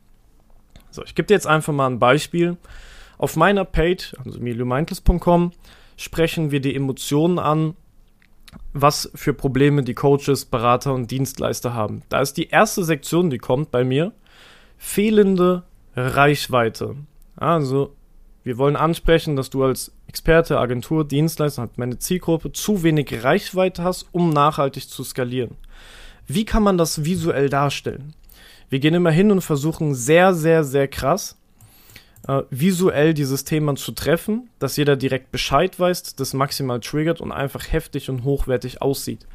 So, 0.92 1.04
ich 1.04 1.16
gebe 1.16 1.28
dir 1.28 1.34
jetzt 1.34 1.48
einfach 1.48 1.74
mal 1.74 1.88
ein 1.88 2.00
Beispiel. 2.00 2.58
Auf 3.18 3.38
meiner 3.38 3.64
Page, 3.64 4.16
also 4.24 4.40
emiliomeintles.com, 4.40 5.52
sprechen 5.98 6.52
wir 6.52 6.60
die 6.60 6.76
Emotionen 6.76 7.40
an, 7.40 7.76
was 8.74 9.10
für 9.16 9.34
Probleme 9.34 9.84
die 9.84 9.94
Coaches, 9.94 10.46
Berater 10.46 10.94
und 10.94 11.12
Dienstleister 11.12 11.74
haben. 11.74 12.04
Da 12.10 12.22
ist 12.22 12.38
die 12.38 12.50
erste 12.50 12.84
Sektion, 12.84 13.30
die 13.30 13.38
kommt 13.38 13.72
bei 13.72 13.84
mir, 13.84 14.12
fehlende 14.78 15.64
Reichweite. 15.96 16.96
Also, 17.36 17.96
wir 18.44 18.58
wollen 18.58 18.76
ansprechen, 18.76 19.36
dass 19.36 19.50
du 19.50 19.64
als 19.64 19.92
Experte, 20.08 20.60
Agentur, 20.60 21.08
Dienstleister, 21.08 21.70
meine 21.78 22.00
Zielgruppe, 22.00 22.52
zu 22.52 22.84
wenig 22.84 23.24
Reichweite 23.24 23.84
hast, 23.84 24.08
um 24.12 24.30
nachhaltig 24.30 24.90
zu 24.90 25.04
skalieren. 25.04 25.58
Wie 26.28 26.46
kann 26.46 26.64
man 26.64 26.78
das 26.78 27.06
visuell 27.06 27.50
darstellen? 27.50 28.14
Wir 28.70 28.80
gehen 28.80 28.94
immer 28.94 29.12
hin 29.12 29.32
und 29.32 29.42
versuchen 29.42 29.94
sehr, 29.96 30.34
sehr, 30.34 30.64
sehr 30.64 30.88
krass 30.88 31.38
äh, 32.28 32.44
visuell 32.50 33.14
dieses 33.14 33.44
Thema 33.44 33.76
zu 33.76 33.92
treffen, 33.92 34.50
dass 34.60 34.78
jeder 34.78 34.96
direkt 34.96 35.32
Bescheid 35.32 35.80
weiß, 35.80 36.16
das 36.16 36.34
maximal 36.34 36.80
triggert 36.80 37.22
und 37.22 37.32
einfach 37.32 37.72
heftig 37.72 38.10
und 38.10 38.24
hochwertig 38.24 38.82
aussieht. 38.82 39.28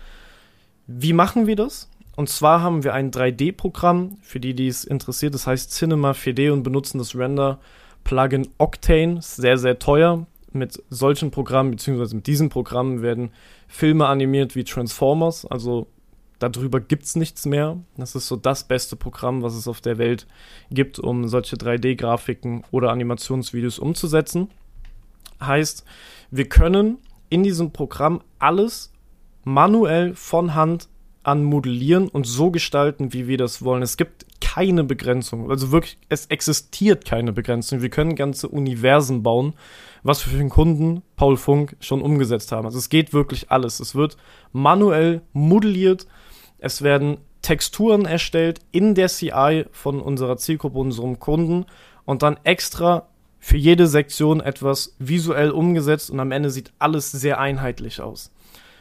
Wie 0.87 1.13
machen 1.13 1.47
wir 1.47 1.57
das? 1.57 1.89
Und 2.17 2.29
zwar 2.29 2.61
haben 2.61 2.83
wir 2.83 2.93
ein 2.93 3.13
3D-Programm, 3.13 4.19
für 4.23 4.41
die, 4.41 4.55
die 4.55 4.69
es 4.69 4.85
interessiert, 4.85 5.35
das 5.35 5.47
heißt 5.47 5.73
Cinema 5.73 6.11
4D 6.11 6.51
und 6.51 6.65
benutzen 6.65 6.99
das 6.99 7.15
Render-Plugin 7.15 8.49
Octane, 8.59 9.23
sehr, 9.23 9.57
sehr 9.57 9.79
teuer. 9.79 10.27
Mit 10.53 10.83
solchen 10.91 11.31
Programmen, 11.31 11.71
beziehungsweise 11.71 12.17
mit 12.17 12.27
diesem 12.27 12.49
Programm 12.49 13.03
werden 13.03 13.31
Filme 13.69 14.07
animiert 14.07 14.57
wie 14.57 14.65
Transformers, 14.65 15.47
also 15.47 15.87
darüber 16.41 16.81
gibt 16.81 17.05
es 17.05 17.15
nichts 17.15 17.47
mehr. 17.47 17.79
Das 17.97 18.15
ist 18.15 18.27
so 18.27 18.37
das 18.37 18.65
beste 18.65 18.97
Programm, 18.97 19.43
was 19.43 19.55
es 19.55 19.69
auf 19.69 19.81
der 19.81 19.99
Welt 19.99 20.27
gibt, 20.71 20.99
um 20.99 21.29
solche 21.29 21.57
3D-Grafiken 21.57 22.65
oder 22.73 22.91
Animationsvideos 22.91 23.79
umzusetzen. 23.79 24.49
Heißt, 25.41 25.85
wir 26.31 26.49
können 26.49 26.99
in 27.29 27.43
diesem 27.43 27.73
Programm 27.73 28.23
alles 28.39 28.93
manuell 29.45 30.15
von 30.15 30.55
Hand 30.55 30.89
an 31.23 31.45
modellieren 31.45 32.09
und 32.09 32.27
so 32.27 32.51
gestalten, 32.51 33.13
wie 33.13 33.29
wir 33.29 33.37
das 33.37 33.63
wollen. 33.63 33.83
Es 33.83 33.97
gibt 33.97 34.27
keine 34.41 34.85
Begrenzung. 34.85 35.51
Also 35.51 35.71
wirklich, 35.71 35.99
es 36.09 36.27
existiert 36.27 37.05
keine 37.05 37.33
Begrenzung. 37.33 37.83
Wir 37.83 37.91
können 37.91 38.17
ganze 38.17 38.49
Universen 38.49 39.23
bauen, 39.23 39.55
was 40.03 40.25
wir 40.25 40.33
für 40.33 40.39
den 40.39 40.49
Kunden 40.49 41.03
Paul 41.17 41.37
Funk 41.37 41.77
schon 41.81 42.01
umgesetzt 42.01 42.53
haben. 42.53 42.65
Also 42.65 42.79
es 42.79 42.89
geht 42.89 43.13
wirklich 43.13 43.51
alles. 43.51 43.81
Es 43.81 43.95
wird 43.95 44.17
manuell 44.53 45.23
modelliert 45.33 46.07
es 46.61 46.83
werden 46.83 47.19
Texturen 47.43 48.05
erstellt 48.05 48.61
in 48.71 48.95
der 48.95 49.09
CI 49.09 49.65
von 49.73 50.01
unserer 50.01 50.37
Zielgruppe, 50.37 50.79
unserem 50.79 51.19
Kunden 51.19 51.67
und 52.05 52.23
dann 52.23 52.39
extra 52.45 53.09
für 53.39 53.57
jede 53.57 53.87
Sektion 53.87 54.41
etwas 54.41 54.95
visuell 54.99 55.51
umgesetzt 55.51 56.11
und 56.11 56.21
am 56.21 56.33
Ende 56.33 56.51
sieht 56.51 56.73
alles 56.79 57.11
sehr 57.11 57.41
einheitlich 57.41 58.03
aus. 58.03 58.31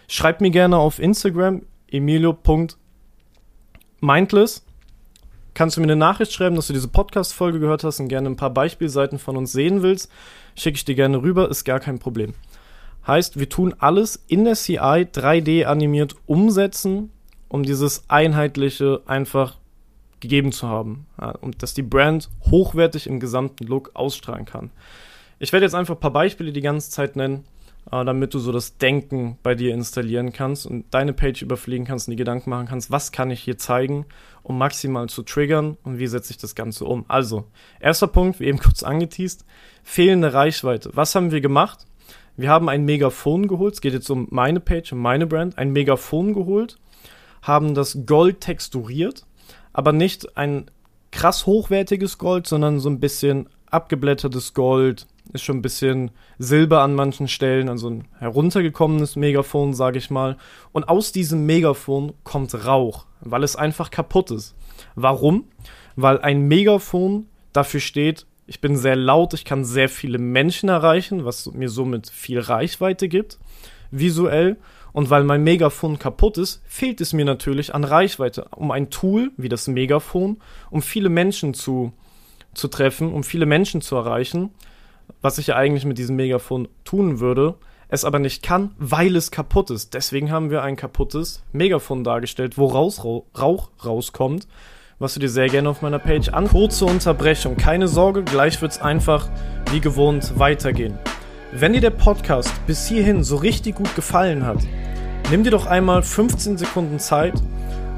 Schreib 0.08 0.42
mir 0.42 0.52
gerne 0.52 0.78
auf 0.78 1.00
Instagram 1.00 1.62
emilio.mindless. 1.90 4.66
Kannst 5.54 5.78
du 5.78 5.82
mir 5.82 5.88
eine 5.88 5.96
Nachricht 5.96 6.34
schreiben, 6.34 6.56
dass 6.56 6.68
du 6.68 6.74
diese 6.74 6.90
Podcast-Folge 6.90 7.60
gehört 7.60 7.84
hast 7.84 8.00
und 8.00 8.10
gerne 8.10 8.30
ein 8.30 8.36
paar 8.36 8.54
Beispielseiten 8.54 9.20
von 9.20 9.38
uns 9.38 9.52
sehen 9.52 9.82
willst? 9.82 10.12
Schicke 10.56 10.76
ich 10.76 10.86
dir 10.86 10.96
gerne 10.96 11.22
rüber, 11.22 11.50
ist 11.50 11.64
gar 11.64 11.80
kein 11.80 12.00
Problem. 12.00 12.34
Heißt, 13.08 13.40
wir 13.40 13.50
tun 13.50 13.74
alles 13.80 14.24
in 14.28 14.44
der 14.44 14.56
CI 14.56 14.78
3D 14.78 15.66
animiert 15.66 16.16
umsetzen, 16.26 17.12
um 17.50 17.64
dieses 17.64 18.10
Einheitliche 18.10 19.02
einfach 19.06 19.58
gegeben 20.20 20.52
zu 20.52 20.68
haben. 20.68 21.08
Ja, 21.20 21.32
und 21.32 21.62
dass 21.64 21.74
die 21.74 21.82
Brand 21.82 22.30
hochwertig 22.50 23.08
im 23.08 23.20
gesamten 23.20 23.66
Look 23.66 23.92
ausstrahlen 23.96 24.46
kann. 24.46 24.72
Ich 25.40 25.52
werde 25.52 25.66
jetzt 25.66 25.76
einfach 25.76 25.96
ein 25.96 26.00
paar 26.00 26.14
Beispiele 26.14 26.52
die 26.52 26.62
ganze 26.62 26.92
Zeit 26.92 27.16
nennen, 27.16 27.46
äh, 27.92 28.04
damit 28.04 28.34
du 28.34 28.40
so 28.40 28.52
das 28.52 28.78
Denken 28.78 29.38
bei 29.42 29.56
dir 29.56 29.74
installieren 29.74 30.34
kannst 30.34 30.66
und 30.66 30.86
deine 30.92 31.14
Page 31.14 31.42
überfliegen 31.42 31.86
kannst 31.86 32.08
und 32.08 32.12
die 32.12 32.18
Gedanken 32.18 32.50
machen 32.50 32.68
kannst, 32.68 32.92
was 32.92 33.12
kann 33.12 33.32
ich 33.32 33.42
hier 33.42 33.58
zeigen, 33.58 34.06
um 34.44 34.58
maximal 34.58 35.08
zu 35.08 35.24
triggern 35.24 35.78
und 35.84 35.98
wie 35.98 36.08
setze 36.08 36.32
ich 36.32 36.38
das 36.38 36.56
Ganze 36.56 36.86
um. 36.86 37.06
Also, 37.08 37.46
erster 37.80 38.08
Punkt, 38.08 38.40
wie 38.40 38.46
eben 38.46 38.60
kurz 38.60 38.84
angeteased, 38.84 39.46
fehlende 39.84 40.34
Reichweite. 40.34 40.92
Was 40.94 41.16
haben 41.16 41.32
wir 41.32 41.42
gemacht? 41.42 41.86
Wir 42.36 42.50
haben 42.50 42.70
ein 42.70 42.86
Megafon 42.86 43.48
geholt, 43.48 43.76
es 43.76 43.82
geht 43.82 43.94
jetzt 43.94 44.10
um 44.10 44.28
meine 44.30 44.60
Page, 44.60 44.94
um 44.94 45.00
meine 45.00 45.28
Brand, 45.28 45.58
ein 45.58 45.72
Megafon 45.72 46.34
geholt 46.34 46.78
haben 47.42 47.74
das 47.74 48.00
Gold 48.06 48.42
texturiert, 48.42 49.26
aber 49.74 49.92
nicht 49.94 50.38
ein 50.38 50.70
krass 51.12 51.46
hochwertiges 51.46 52.18
Gold, 52.18 52.48
sondern 52.48 52.80
so 52.80 52.90
ein 52.90 53.00
bisschen 53.00 53.50
abgeblättertes 53.72 54.54
Gold, 54.54 55.08
ist 55.32 55.44
schon 55.44 55.58
ein 55.58 55.62
bisschen 55.62 56.12
Silber 56.40 56.82
an 56.82 56.96
manchen 56.96 57.28
Stellen, 57.28 57.70
also 57.70 57.90
ein 57.90 58.08
heruntergekommenes 58.18 59.16
Megafon, 59.16 59.74
sage 59.74 60.00
ich 60.00 60.10
mal. 60.10 60.38
Und 60.72 60.90
aus 60.90 61.12
diesem 61.12 61.46
Megafon 61.46 62.14
kommt 62.24 62.66
Rauch, 62.66 63.06
weil 63.22 63.44
es 63.44 63.56
einfach 63.56 63.92
kaputt 63.92 64.32
ist. 64.32 64.56
Warum? 64.96 65.46
Weil 65.96 66.20
ein 66.22 66.48
Megafon 66.48 67.28
dafür 67.54 67.80
steht, 67.80 68.26
ich 68.48 68.62
bin 68.62 68.76
sehr 68.76 68.96
laut, 68.96 69.36
ich 69.36 69.46
kann 69.46 69.64
sehr 69.64 69.90
viele 69.90 70.18
Menschen 70.18 70.70
erreichen, 70.70 71.24
was 71.24 71.52
mir 71.52 71.70
somit 71.70 72.10
viel 72.10 72.40
Reichweite 72.40 73.08
gibt, 73.08 73.38
visuell. 73.92 74.58
Und 74.92 75.10
weil 75.10 75.24
mein 75.24 75.44
Megafon 75.44 76.00
kaputt 76.00 76.38
ist, 76.38 76.62
fehlt 76.66 77.02
es 77.02 77.14
mir 77.14 77.26
natürlich 77.26 77.76
an 77.76 77.84
Reichweite, 77.84 78.48
um 78.56 78.72
ein 78.72 78.90
Tool 78.90 79.32
wie 79.38 79.50
das 79.50 79.68
Megafon, 79.68 80.38
um 80.72 80.82
viele 80.82 81.10
Menschen 81.10 81.54
zu, 81.54 81.94
zu 82.54 82.68
treffen, 82.68 83.14
um 83.14 83.24
viele 83.24 83.46
Menschen 83.46 83.82
zu 83.82 83.96
erreichen, 83.96 84.52
was 85.22 85.38
ich 85.38 85.48
ja 85.48 85.56
eigentlich 85.56 85.86
mit 85.86 85.98
diesem 85.98 86.16
Megafon 86.16 86.68
tun 86.84 87.20
würde, 87.20 87.56
es 87.90 88.06
aber 88.06 88.20
nicht 88.20 88.44
kann, 88.44 88.72
weil 88.78 89.16
es 89.16 89.32
kaputt 89.32 89.72
ist. 89.72 89.94
Deswegen 89.94 90.32
haben 90.32 90.52
wir 90.52 90.62
ein 90.62 90.76
kaputtes 90.76 91.44
Megafon 91.52 92.04
dargestellt, 92.04 92.58
wo 92.58 92.68
raus, 92.68 93.04
Rauch 93.04 93.70
rauskommt, 93.84 94.48
was 95.00 95.16
du 95.16 95.20
dir 95.20 95.30
sehr 95.30 95.48
gerne 95.48 95.70
auf 95.70 95.82
meiner 95.82 96.00
Page 96.00 96.30
an. 96.30 96.48
Kurze 96.48 96.86
Unterbrechung, 96.86 97.58
keine 97.58 97.88
Sorge, 97.88 98.24
gleich 98.24 98.62
wird 98.62 98.74
es 98.74 98.82
einfach 98.82 99.30
wie 99.72 99.80
gewohnt 99.80 100.38
weitergehen. 100.38 101.00
Wenn 101.52 101.74
dir 101.74 101.82
der 101.82 101.90
Podcast 101.90 102.54
bis 102.68 102.88
hierhin 102.88 103.24
so 103.24 103.38
richtig 103.38 103.76
gut 103.76 103.96
gefallen 103.96 104.46
hat, 104.46 104.60
nimm 105.30 105.44
dir 105.44 105.52
doch 105.52 105.68
einmal 105.68 106.02
15 106.02 106.58
Sekunden 106.58 107.00
Zeit 107.00 107.34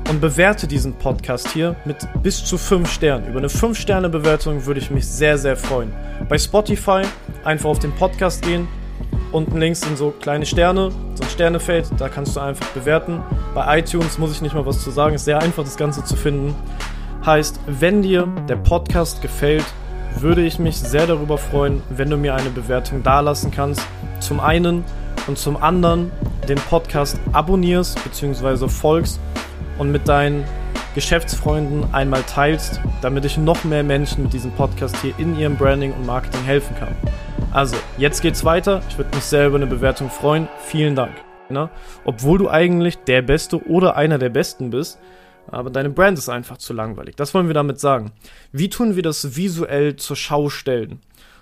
und 0.10 0.20
bewerte 0.20 0.68
diesen 0.68 0.94
Podcast 0.94 1.50
hier 1.50 1.76
mit 1.86 1.98
bis 2.22 2.44
zu 2.44 2.58
5 2.58 2.92
Sternen. 2.92 3.28
Über 3.28 3.40
eine 3.40 3.48
5-Sterne-Bewertung 3.48 4.66
würde 4.66 4.80
ich 4.80 4.92
mich 4.92 5.08
sehr, 5.08 5.38
sehr 5.38 5.56
freuen. 5.56 5.94
Bei 6.28 6.38
Spotify 6.38 7.04
einfach 7.46 7.70
auf 7.70 7.80
den 7.80 7.94
Podcast 7.94 8.42
gehen. 8.42 8.68
Unten 9.32 9.58
links 9.58 9.80
sind 9.80 9.98
so 9.98 10.12
kleine 10.12 10.46
Sterne, 10.46 10.92
so 11.16 11.24
ein 11.24 11.30
Sternefeld, 11.30 11.90
da 11.98 12.10
kannst 12.10 12.36
du 12.36 12.42
einfach 12.42 12.68
bewerten. 12.70 13.22
Bei 13.54 13.80
iTunes 13.80 14.18
muss 14.18 14.34
ich 14.34 14.42
nicht 14.42 14.54
mal 14.54 14.66
was 14.66 14.84
zu 14.84 14.92
sagen, 14.92 15.16
ist 15.16 15.24
sehr 15.24 15.40
einfach, 15.40 15.64
das 15.64 15.78
Ganze 15.78 16.04
zu 16.04 16.18
finden. 16.18 16.54
Heißt, 17.26 17.62
wenn 17.68 18.02
dir 18.02 18.28
der 18.50 18.58
Podcast 18.58 19.22
gefällt, 19.22 19.66
würde 20.20 20.42
ich 20.42 20.60
mich 20.60 20.78
sehr 20.78 21.08
darüber 21.08 21.38
freuen, 21.38 21.82
wenn 21.90 22.10
du 22.10 22.18
mir 22.18 22.36
eine 22.36 22.50
Bewertung 22.50 23.04
dalassen 23.04 23.52
kannst. 23.52 23.82
Zum 24.20 24.42
einen 24.42 24.84
und 25.28 25.38
zum 25.38 25.58
anderen 25.58 26.12
den 26.48 26.58
Podcast 26.58 27.20
abonnierst 27.32 28.04
bzw. 28.04 28.68
folgst 28.68 29.20
und 29.78 29.92
mit 29.92 30.08
deinen 30.08 30.44
Geschäftsfreunden 30.96 31.94
einmal 31.94 32.24
teilst, 32.24 32.82
damit 33.02 33.26
ich 33.26 33.38
noch 33.38 33.64
mehr 33.64 33.84
Menschen 33.84 34.24
mit 34.24 34.34
diesem 34.34 34.52
Podcast 34.52 34.96
hier 35.02 35.14
in 35.18 35.38
ihrem 35.40 35.56
Branding 35.56 35.94
und 35.94 36.06
Marketing 36.06 36.44
helfen 36.44 36.76
kann. 36.76 36.96
Also, 37.52 37.76
jetzt 37.98 38.22
geht's 38.22 38.44
weiter. 38.44 38.82
Ich 38.90 38.98
würde 38.98 39.16
mich 39.16 39.24
sehr 39.24 39.48
über 39.48 39.58
eine 39.58 39.68
Bewertung 39.68 40.10
freuen. 40.10 40.48
Vielen 40.66 40.96
Dank. 40.96 41.14
Obwohl 42.06 42.38
du 42.38 42.50
eigentlich 42.50 42.98
der 43.00 43.22
Beste 43.22 43.66
oder 43.68 43.98
einer 43.98 44.18
der 44.18 44.30
Besten 44.30 44.70
bist, 44.70 45.00
aber 45.48 45.70
deine 45.70 45.90
Brand 45.90 46.18
ist 46.18 46.30
einfach 46.30 46.58
zu 46.58 46.72
langweilig. 46.72 47.16
Das 47.18 47.34
wollen 47.34 47.48
wir 47.48 47.54
damit 47.54 47.80
sagen. 47.80 48.12
Wie 48.54 48.70
tun 48.70 48.96
wir 48.96 49.04
das 49.04 49.36
visuell 49.36 49.98
zur 49.98 50.16
Schau 50.16 50.48
stellen? 50.50 51.02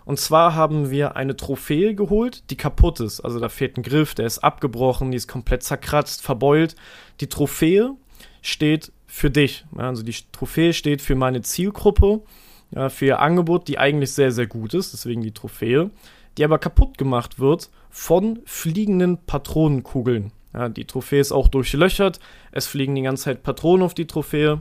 Und 0.10 0.20
zwar 0.20 0.56
haben 0.56 0.90
wir 0.90 1.16
eine 1.16 1.38
Trophäe 1.38 1.94
geholt, 1.94 2.50
die 2.50 2.58
kaputt 2.58 3.00
ist. 3.00 3.22
Also 3.22 3.40
da 3.40 3.48
fehlt 3.48 3.78
ein 3.78 3.84
Griff, 3.84 4.16
der 4.16 4.26
ist 4.26 4.40
abgebrochen, 4.40 5.12
die 5.12 5.18
ist 5.18 5.28
komplett 5.28 5.62
zerkratzt, 5.62 6.24
verbeult. 6.24 6.76
Die 7.22 7.30
Trophäe 7.30 7.92
steht 8.42 8.92
für 9.06 9.30
dich. 9.30 9.66
Also 9.78 10.02
die 10.02 10.16
Trophäe 10.32 10.74
steht 10.74 11.04
für 11.04 11.14
meine 11.14 11.44
Zielgruppe, 11.44 12.22
für 12.88 13.06
ihr 13.06 13.20
Angebot, 13.20 13.68
die 13.68 13.78
eigentlich 13.78 14.12
sehr, 14.12 14.32
sehr 14.32 14.48
gut 14.48 14.74
ist, 14.74 14.94
deswegen 14.94 15.22
die 15.22 15.32
Trophäe, 15.32 15.92
die 16.40 16.44
aber 16.44 16.58
kaputt 16.58 16.98
gemacht 16.98 17.38
wird 17.38 17.70
von 17.92 18.40
fliegenden 18.46 19.20
Patronenkugeln. 19.28 20.32
Die 20.76 20.86
Trophäe 20.86 21.20
ist 21.20 21.32
auch 21.32 21.50
durchlöchert. 21.50 22.20
Es 22.52 22.66
fliegen 22.66 22.96
die 22.96 23.04
ganze 23.04 23.26
Zeit 23.26 23.44
Patronen 23.44 23.86
auf 23.86 23.94
die 23.94 24.08
Trophäe. 24.08 24.60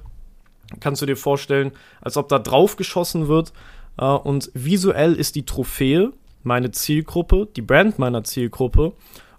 Kannst 0.81 1.00
du 1.00 1.07
dir 1.07 1.17
vorstellen, 1.17 1.73
als 2.02 2.19
ob 2.19 2.28
da 2.28 2.38
drauf 2.38 2.76
geschossen 2.76 3.28
wird. 3.28 3.55
Äh, 3.99 4.05
und 4.05 4.50
visuell 4.55 5.14
ist 5.14 5.35
die 5.35 5.45
Trophäe 5.45 6.12
meine 6.43 6.71
Zielgruppe, 6.71 7.49
die 7.57 7.62
Brand 7.62 7.99
meiner 7.99 8.25
Zielgruppe. 8.25 8.93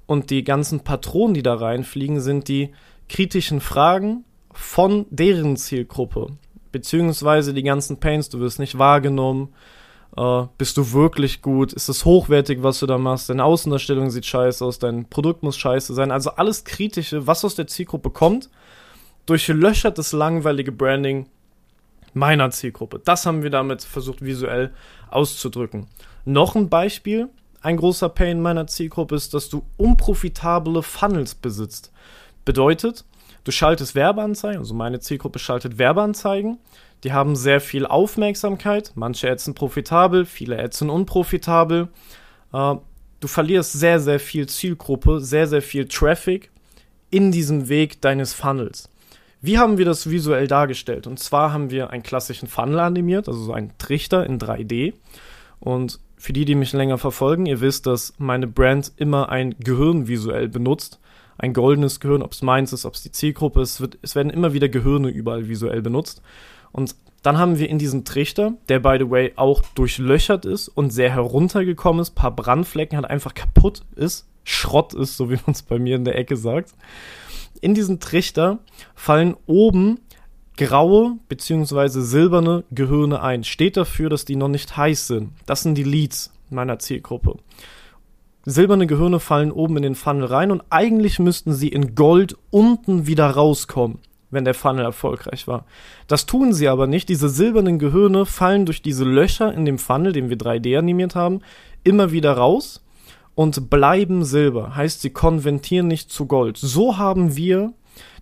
Und 0.05 0.31
die 0.31 0.43
ganzen 0.43 0.81
Patronen, 0.81 1.35
die 1.35 1.43
da 1.43 1.55
reinfliegen, 1.55 2.19
sind 2.19 2.47
die 2.47 2.71
kritischen 3.09 3.61
Fragen 3.61 4.25
von 4.51 5.05
deren 5.09 5.55
Zielgruppe. 5.55 6.27
Beziehungsweise 6.71 7.53
die 7.53 7.63
ganzen 7.63 7.99
Pains, 7.99 8.29
du 8.29 8.39
wirst 8.39 8.59
nicht 8.59 8.77
wahrgenommen, 8.77 9.49
Uh, 10.17 10.47
bist 10.57 10.75
du 10.75 10.91
wirklich 10.91 11.43
gut? 11.43 11.71
Ist 11.71 11.87
es 11.87 12.03
hochwertig, 12.03 12.63
was 12.63 12.79
du 12.79 12.87
da 12.87 12.97
machst? 12.97 13.29
Deine 13.29 13.43
Außendarstellung 13.43 14.09
sieht 14.09 14.25
scheiße 14.25 14.65
aus, 14.65 14.79
dein 14.79 15.07
Produkt 15.07 15.43
muss 15.43 15.55
scheiße 15.55 15.93
sein. 15.93 16.11
Also 16.11 16.31
alles 16.31 16.63
Kritische, 16.63 17.27
was 17.27 17.45
aus 17.45 17.53
der 17.53 17.67
Zielgruppe 17.67 18.09
kommt, 18.09 18.49
durchlöchert 19.27 19.99
das 19.99 20.11
langweilige 20.11 20.71
Branding 20.71 21.27
meiner 22.13 22.51
Zielgruppe. 22.51 23.01
Das 23.03 23.25
haben 23.25 23.43
wir 23.43 23.49
damit 23.49 23.83
versucht 23.83 24.23
visuell 24.23 24.71
auszudrücken. 25.09 25.87
Noch 26.25 26.55
ein 26.55 26.69
Beispiel, 26.69 27.29
ein 27.61 27.77
großer 27.77 28.09
Pain 28.09 28.41
meiner 28.41 28.67
Zielgruppe 28.67 29.15
ist, 29.15 29.33
dass 29.33 29.49
du 29.49 29.63
unprofitable 29.77 30.81
Funnels 30.83 31.35
besitzt. 31.35 31.91
Bedeutet, 32.45 33.05
du 33.43 33.51
schaltest 33.51 33.95
Werbeanzeigen, 33.95 34.59
also 34.59 34.73
meine 34.73 34.99
Zielgruppe 34.99 35.39
schaltet 35.39 35.77
Werbeanzeigen 35.77 36.59
die 37.03 37.13
haben 37.13 37.35
sehr 37.35 37.61
viel 37.61 37.85
Aufmerksamkeit. 37.85 38.91
Manche 38.95 39.29
Ads 39.29 39.45
sind 39.45 39.53
profitabel, 39.55 40.25
viele 40.25 40.59
Ads 40.59 40.79
sind 40.79 40.89
unprofitabel. 40.89 41.87
Äh, 42.53 42.75
du 43.19 43.27
verlierst 43.27 43.73
sehr, 43.73 43.99
sehr 43.99 44.19
viel 44.19 44.47
Zielgruppe, 44.47 45.21
sehr, 45.21 45.47
sehr 45.47 45.61
viel 45.61 45.87
Traffic 45.87 46.51
in 47.09 47.31
diesem 47.31 47.69
Weg 47.69 48.01
deines 48.01 48.33
Funnels. 48.33 48.89
Wie 49.41 49.57
haben 49.57 49.77
wir 49.77 49.85
das 49.85 50.09
visuell 50.09 50.47
dargestellt? 50.47 51.07
Und 51.07 51.19
zwar 51.19 51.53
haben 51.53 51.69
wir 51.69 51.91
einen 51.91 52.03
klassischen 52.03 52.47
Funnel 52.47 52.79
animiert, 52.79 53.27
also 53.27 53.41
so 53.41 53.53
einen 53.53 53.71
Trichter 53.77 54.25
in 54.25 54.37
3D. 54.37 54.93
Und 55.59 55.99
für 56.17 56.33
die, 56.33 56.43
die 56.43 56.55
mich 56.55 56.73
länger 56.73 56.97
verfolgen, 56.97 57.45
ihr 57.45 57.61
wisst, 57.61 57.87
dass 57.87 58.13
meine 58.17 58.47
Brand 58.47 58.91
immer 58.97 59.29
ein 59.29 59.55
Gehirn 59.59 60.07
visuell 60.07 60.49
benutzt. 60.49 60.99
Ein 61.37 61.53
goldenes 61.53 62.01
Gehirn, 62.01 62.21
ob 62.21 62.33
es 62.33 62.41
meins 62.41 62.73
ist, 62.73 62.85
ob 62.85 62.95
es 62.95 63.03
die 63.03 63.13
Zielgruppe 63.13 63.61
ist. 63.61 63.79
Wird, 63.79 63.97
es 64.01 64.15
werden 64.15 64.29
immer 64.29 64.51
wieder 64.51 64.67
Gehirne 64.67 65.07
überall 65.07 65.47
visuell 65.47 65.81
benutzt. 65.81 66.21
Und 66.73 66.95
dann 67.23 67.37
haben 67.37 67.59
wir 67.59 67.69
in 67.69 67.79
diesem 67.79 68.03
Trichter, 68.03 68.53
der 68.67 68.79
by 68.79 68.97
the 68.99 69.09
way 69.09 69.33
auch 69.37 69.61
durchlöchert 69.75 70.45
ist 70.45 70.67
und 70.67 70.91
sehr 70.91 71.11
heruntergekommen 71.11 72.01
ist, 72.01 72.11
paar 72.11 72.35
Brandflecken 72.35 72.97
hat, 72.97 73.09
einfach 73.09 73.33
kaputt 73.33 73.83
ist, 73.95 74.27
Schrott 74.49 74.93
ist, 74.93 75.17
so 75.17 75.29
wie 75.29 75.35
man 75.35 75.53
es 75.53 75.61
bei 75.61 75.79
mir 75.79 75.95
in 75.95 76.05
der 76.05 76.17
Ecke 76.17 76.37
sagt. 76.37 76.73
In 77.61 77.73
diesen 77.73 77.99
Trichter 77.99 78.59
fallen 78.95 79.35
oben 79.45 79.99
graue 80.57 81.17
bzw. 81.29 82.01
silberne 82.01 82.63
Gehirne 82.71 83.21
ein. 83.21 83.43
Steht 83.43 83.77
dafür, 83.77 84.09
dass 84.09 84.25
die 84.25 84.35
noch 84.35 84.47
nicht 84.47 84.75
heiß 84.75 85.07
sind. 85.07 85.31
Das 85.45 85.61
sind 85.61 85.75
die 85.75 85.83
Leads 85.83 86.31
meiner 86.49 86.79
Zielgruppe. 86.79 87.37
Silberne 88.45 88.87
Gehirne 88.87 89.19
fallen 89.19 89.51
oben 89.51 89.77
in 89.77 89.83
den 89.83 89.95
Funnel 89.95 90.25
rein 90.25 90.51
und 90.51 90.63
eigentlich 90.69 91.19
müssten 91.19 91.53
sie 91.53 91.67
in 91.67 91.95
Gold 91.95 92.37
unten 92.49 93.07
wieder 93.07 93.29
rauskommen 93.29 93.99
wenn 94.31 94.45
der 94.45 94.53
Funnel 94.53 94.85
erfolgreich 94.85 95.47
war. 95.47 95.65
Das 96.07 96.25
tun 96.25 96.53
sie 96.53 96.67
aber 96.67 96.87
nicht. 96.87 97.09
Diese 97.09 97.29
silbernen 97.29 97.79
Gehirne 97.79 98.25
fallen 98.25 98.65
durch 98.65 98.81
diese 98.81 99.03
Löcher 99.03 99.53
in 99.53 99.65
dem 99.65 99.79
Funnel, 99.79 100.13
den 100.13 100.29
wir 100.29 100.37
3D 100.37 100.77
animiert 100.77 101.15
haben, 101.15 101.41
immer 101.83 102.11
wieder 102.11 102.33
raus 102.33 102.83
und 103.35 103.69
bleiben 103.69 104.23
Silber. 104.23 104.75
Heißt, 104.75 105.01
sie 105.01 105.11
konventieren 105.11 105.87
nicht 105.87 106.11
zu 106.11 106.25
Gold. 106.25 106.57
So 106.57 106.97
haben 106.97 107.35
wir 107.35 107.73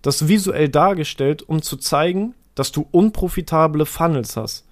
das 0.02 0.28
visuell 0.28 0.68
dargestellt, 0.68 1.42
um 1.42 1.62
zu 1.62 1.76
zeigen, 1.76 2.34
dass 2.54 2.72
du 2.72 2.86
unprofitable 2.90 3.86
Funnels 3.86 4.36
hast. 4.36 4.66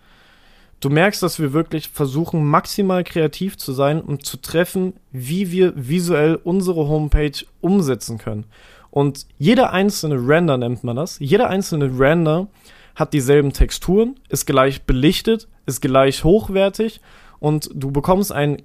Du 0.81 0.91
merkst, 0.91 1.23
dass 1.23 1.41
wir 1.41 1.53
wirklich 1.53 1.89
versuchen, 1.89 2.45
maximal 2.45 3.03
kreativ 3.03 3.57
zu 3.57 3.73
sein 3.73 4.01
und 4.01 4.27
zu 4.27 4.37
treffen, 4.37 4.95
wie 5.11 5.51
wir 5.51 5.73
visuell 5.75 6.39
unsere 6.43 6.87
Homepage 6.87 7.45
umsetzen 7.61 8.19
können. 8.19 8.45
Und 8.91 9.27
jeder 9.39 9.73
einzelne 9.73 10.17
Render 10.17 10.59
nennt 10.59 10.85
man 10.85 10.97
das. 10.97 11.19
Jeder 11.19 11.49
einzelne 11.49 11.99
Render 11.99 12.49
hat 12.95 13.13
dieselben 13.13 13.53
Texturen, 13.53 14.17
ist 14.29 14.47
gleich 14.47 14.83
belichtet, 14.83 15.49
ist 15.67 15.81
gleich 15.81 16.25
hochwertig 16.25 17.01
und 17.39 17.71
du 17.75 17.91
bekommst 17.91 18.33
einen 18.33 18.63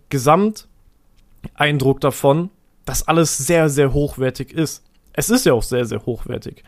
Gesamteindruck 1.41 2.01
davon, 2.01 2.49
dass 2.85 3.07
alles 3.07 3.37
sehr, 3.37 3.69
sehr 3.69 3.93
hochwertig 3.93 4.53
ist. 4.53 4.83
Es 5.13 5.29
ist 5.29 5.45
ja 5.45 5.53
auch 5.53 5.63
sehr, 5.63 5.85
sehr 5.85 6.05
hochwertig. 6.05 6.63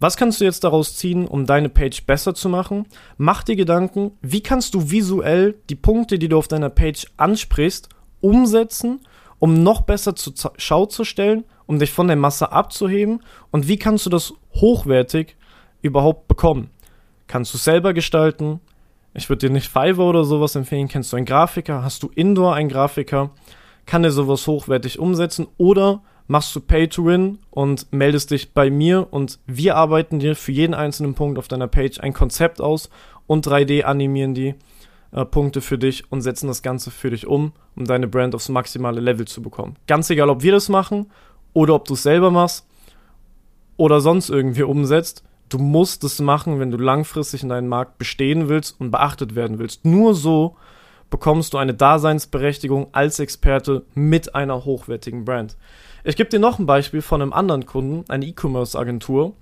Was 0.00 0.16
kannst 0.16 0.40
du 0.40 0.44
jetzt 0.44 0.62
daraus 0.62 0.96
ziehen, 0.96 1.26
um 1.26 1.46
deine 1.46 1.68
Page 1.68 2.04
besser 2.04 2.34
zu 2.34 2.48
machen? 2.48 2.86
Mach 3.16 3.42
dir 3.42 3.56
Gedanken, 3.56 4.12
wie 4.22 4.42
kannst 4.42 4.74
du 4.74 4.90
visuell 4.90 5.56
die 5.70 5.74
Punkte, 5.74 6.18
die 6.18 6.28
du 6.28 6.38
auf 6.38 6.46
deiner 6.46 6.70
Page 6.70 7.06
ansprichst, 7.16 7.88
umsetzen, 8.20 9.00
um 9.40 9.62
noch 9.62 9.82
besser 9.82 10.14
zur 10.14 10.34
Schau 10.56 10.86
zu 10.86 11.04
stellen 11.04 11.44
um 11.68 11.78
dich 11.78 11.92
von 11.92 12.08
der 12.08 12.16
Masse 12.16 12.50
abzuheben? 12.50 13.22
Und 13.52 13.68
wie 13.68 13.78
kannst 13.78 14.06
du 14.06 14.10
das 14.10 14.32
hochwertig 14.54 15.36
überhaupt 15.82 16.26
bekommen? 16.26 16.70
Kannst 17.28 17.54
du 17.54 17.58
selber 17.58 17.92
gestalten? 17.92 18.60
Ich 19.14 19.28
würde 19.28 19.46
dir 19.46 19.52
nicht 19.52 19.68
Fiverr 19.68 20.08
oder 20.08 20.24
sowas 20.24 20.56
empfehlen. 20.56 20.88
Kennst 20.88 21.12
du 21.12 21.16
einen 21.16 21.26
Grafiker? 21.26 21.84
Hast 21.84 22.02
du 22.02 22.10
Indoor 22.14 22.54
einen 22.54 22.70
Grafiker? 22.70 23.30
Kann 23.88 24.02
der 24.02 24.12
sowas 24.12 24.46
hochwertig 24.46 24.98
umsetzen? 24.98 25.46
Oder 25.56 26.02
machst 26.26 26.54
du 26.54 26.60
Pay 26.60 26.88
to 26.88 27.06
Win 27.06 27.38
und 27.48 27.90
meldest 27.90 28.30
dich 28.30 28.52
bei 28.52 28.68
mir 28.70 29.08
und 29.10 29.38
wir 29.46 29.76
arbeiten 29.76 30.18
dir 30.18 30.36
für 30.36 30.52
jeden 30.52 30.74
einzelnen 30.74 31.14
Punkt 31.14 31.38
auf 31.38 31.48
deiner 31.48 31.68
Page 31.68 31.98
ein 32.00 32.12
Konzept 32.12 32.60
aus 32.60 32.90
und 33.26 33.46
3D 33.46 33.84
animieren 33.84 34.34
die 34.34 34.54
äh, 35.12 35.24
Punkte 35.24 35.62
für 35.62 35.78
dich 35.78 36.12
und 36.12 36.20
setzen 36.20 36.48
das 36.48 36.60
Ganze 36.60 36.90
für 36.90 37.08
dich 37.08 37.26
um, 37.26 37.52
um 37.76 37.86
deine 37.86 38.08
Brand 38.08 38.34
aufs 38.34 38.50
maximale 38.50 39.00
Level 39.00 39.26
zu 39.26 39.40
bekommen. 39.40 39.76
Ganz 39.86 40.10
egal, 40.10 40.28
ob 40.28 40.42
wir 40.42 40.52
das 40.52 40.68
machen 40.68 41.10
oder 41.54 41.74
ob 41.74 41.86
du 41.86 41.94
es 41.94 42.02
selber 42.02 42.30
machst 42.30 42.66
oder 43.78 44.02
sonst 44.02 44.28
irgendwie 44.28 44.64
umsetzt. 44.64 45.24
Du 45.48 45.56
musst 45.56 46.04
es 46.04 46.20
machen, 46.20 46.60
wenn 46.60 46.70
du 46.70 46.76
langfristig 46.76 47.42
in 47.42 47.48
deinem 47.48 47.68
Markt 47.68 47.96
bestehen 47.96 48.50
willst 48.50 48.78
und 48.78 48.90
beachtet 48.90 49.34
werden 49.34 49.58
willst. 49.58 49.86
Nur 49.86 50.14
so 50.14 50.56
bekommst 51.10 51.54
du 51.54 51.58
eine 51.58 51.74
Daseinsberechtigung 51.74 52.88
als 52.92 53.18
Experte 53.18 53.84
mit 53.94 54.34
einer 54.34 54.64
hochwertigen 54.64 55.24
Brand. 55.24 55.56
Ich 56.04 56.16
gebe 56.16 56.30
dir 56.30 56.38
noch 56.38 56.58
ein 56.58 56.66
Beispiel 56.66 57.02
von 57.02 57.22
einem 57.22 57.32
anderen 57.32 57.66
Kunden, 57.66 58.04
eine 58.10 58.26
E-Commerce-Agentur. 58.26 59.34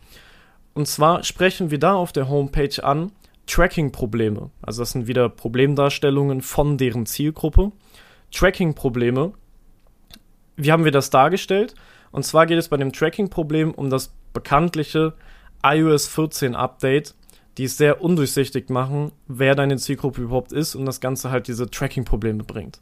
Und 0.75 0.89
zwar 0.89 1.23
sprechen 1.23 1.71
wir 1.71 1.79
da 1.79 1.95
auf 1.95 2.13
der 2.13 2.29
Homepage 2.29 2.83
an 2.83 3.13
Tracking-Probleme. 3.47 4.51
Also 4.63 4.83
das 4.83 4.91
sind 4.91 5.07
wieder 5.07 5.29
Problemdarstellungen 5.29 6.43
von 6.43 6.79
deren 6.79 7.07
Zielgruppe. 7.07 7.73
Tracking-Probleme. 8.33 9.33
Wie 10.57 10.73
haben 10.73 10.85
wir 10.85 10.93
das 10.93 11.11
dargestellt? 11.11 11.75
Und 12.11 12.25
zwar 12.25 12.47
geht 12.47 12.59
es 12.59 12.69
bei 12.69 12.77
dem 12.77 12.93
Tracking-Problem 12.93 13.73
um 13.73 13.91
das 13.91 14.13
bekanntliche 14.33 15.15
iOS 15.63 16.09
14 16.09 16.55
Update, 16.55 17.15
die 17.59 17.65
es 17.65 17.77
sehr 17.77 18.03
undurchsichtig 18.03 18.69
machen, 18.71 19.13
wer 19.29 19.55
deine 19.55 19.77
Zielgruppe 19.77 20.23
überhaupt 20.23 20.53
ist 20.53 20.75
und 20.75 20.87
das 20.87 21.01
Ganze 21.01 21.31
halt 21.31 21.49
diese 21.49 21.71
Tracking-Probleme 21.71 22.45
bringt. 22.45 22.81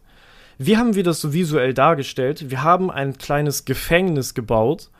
Wie 0.58 0.76
haben 0.76 0.94
wir 0.94 1.02
das 1.02 1.20
so 1.20 1.32
visuell 1.32 1.74
dargestellt? 1.74 2.50
Wir 2.50 2.62
haben 2.62 2.90
ein 2.90 3.18
kleines 3.18 3.64
Gefängnis 3.64 4.34
gebaut, 4.34 4.90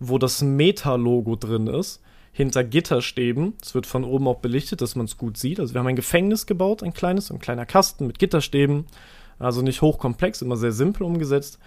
wo 0.00 0.18
das 0.18 0.42
Meta-Logo 0.42 1.36
drin 1.36 1.66
ist, 1.68 2.02
hinter 2.32 2.64
Gitterstäben. 2.64 3.54
Es 3.62 3.74
wird 3.74 3.86
von 3.86 4.04
oben 4.04 4.26
auch 4.26 4.40
belichtet, 4.40 4.80
dass 4.80 4.96
man 4.96 5.06
es 5.06 5.16
gut 5.16 5.36
sieht. 5.36 5.60
Also 5.60 5.74
wir 5.74 5.78
haben 5.78 5.86
ein 5.86 5.96
Gefängnis 5.96 6.46
gebaut, 6.46 6.82
ein 6.82 6.92
kleines, 6.92 7.30
ein 7.30 7.38
kleiner 7.38 7.66
Kasten 7.66 8.06
mit 8.06 8.18
Gitterstäben. 8.18 8.86
Also 9.38 9.62
nicht 9.62 9.82
hochkomplex, 9.82 10.42
immer 10.42 10.56
sehr 10.56 10.72
simpel 10.72 11.04
umgesetzt 11.04 11.58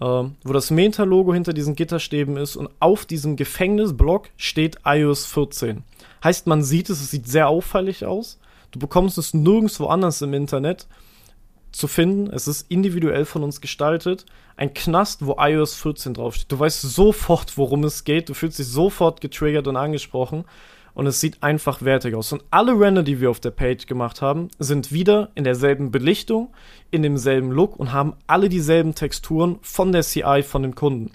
äh, 0.00 0.04
wo 0.04 0.52
das 0.52 0.70
Meta-Logo 0.70 1.32
hinter 1.32 1.52
diesen 1.52 1.74
Gitterstäben 1.74 2.36
ist 2.36 2.56
und 2.56 2.70
auf 2.80 3.06
diesem 3.06 3.36
Gefängnisblock 3.36 4.30
steht 4.36 4.78
iOS 4.84 5.26
14. 5.26 5.82
Heißt, 6.22 6.46
man 6.46 6.62
sieht 6.62 6.90
es, 6.90 7.00
es 7.00 7.10
sieht 7.10 7.26
sehr 7.26 7.48
auffällig 7.48 8.04
aus. 8.04 8.38
Du 8.70 8.78
bekommst 8.78 9.18
es 9.18 9.34
nirgendwo 9.34 9.86
anders 9.86 10.20
im 10.22 10.34
Internet 10.34 10.86
zu 11.70 11.86
finden. 11.86 12.30
Es 12.30 12.48
ist 12.48 12.70
individuell 12.70 13.24
von 13.24 13.42
uns 13.42 13.60
gestaltet. 13.60 14.26
Ein 14.56 14.74
Knast, 14.74 15.26
wo 15.26 15.36
iOS 15.38 15.76
14 15.76 16.14
draufsteht. 16.14 16.50
Du 16.50 16.58
weißt 16.58 16.82
sofort, 16.82 17.56
worum 17.56 17.84
es 17.84 18.04
geht. 18.04 18.28
Du 18.28 18.34
fühlst 18.34 18.58
dich 18.58 18.66
sofort 18.66 19.20
getriggert 19.20 19.66
und 19.66 19.76
angesprochen 19.76 20.44
und 20.94 21.06
es 21.06 21.20
sieht 21.20 21.42
einfach 21.42 21.82
wertig 21.82 22.14
aus. 22.14 22.32
Und 22.32 22.44
alle 22.50 22.78
Render, 22.78 23.02
die 23.02 23.20
wir 23.20 23.30
auf 23.30 23.40
der 23.40 23.50
Page 23.50 23.86
gemacht 23.86 24.22
haben, 24.22 24.48
sind 24.58 24.92
wieder 24.92 25.30
in 25.34 25.44
derselben 25.44 25.90
Belichtung, 25.90 26.52
in 26.90 27.02
demselben 27.02 27.50
Look 27.50 27.76
und 27.76 27.92
haben 27.92 28.14
alle 28.26 28.48
dieselben 28.48 28.94
Texturen 28.94 29.58
von 29.62 29.92
der 29.92 30.02
CI 30.02 30.42
von 30.42 30.62
dem 30.62 30.74
Kunden. 30.74 31.10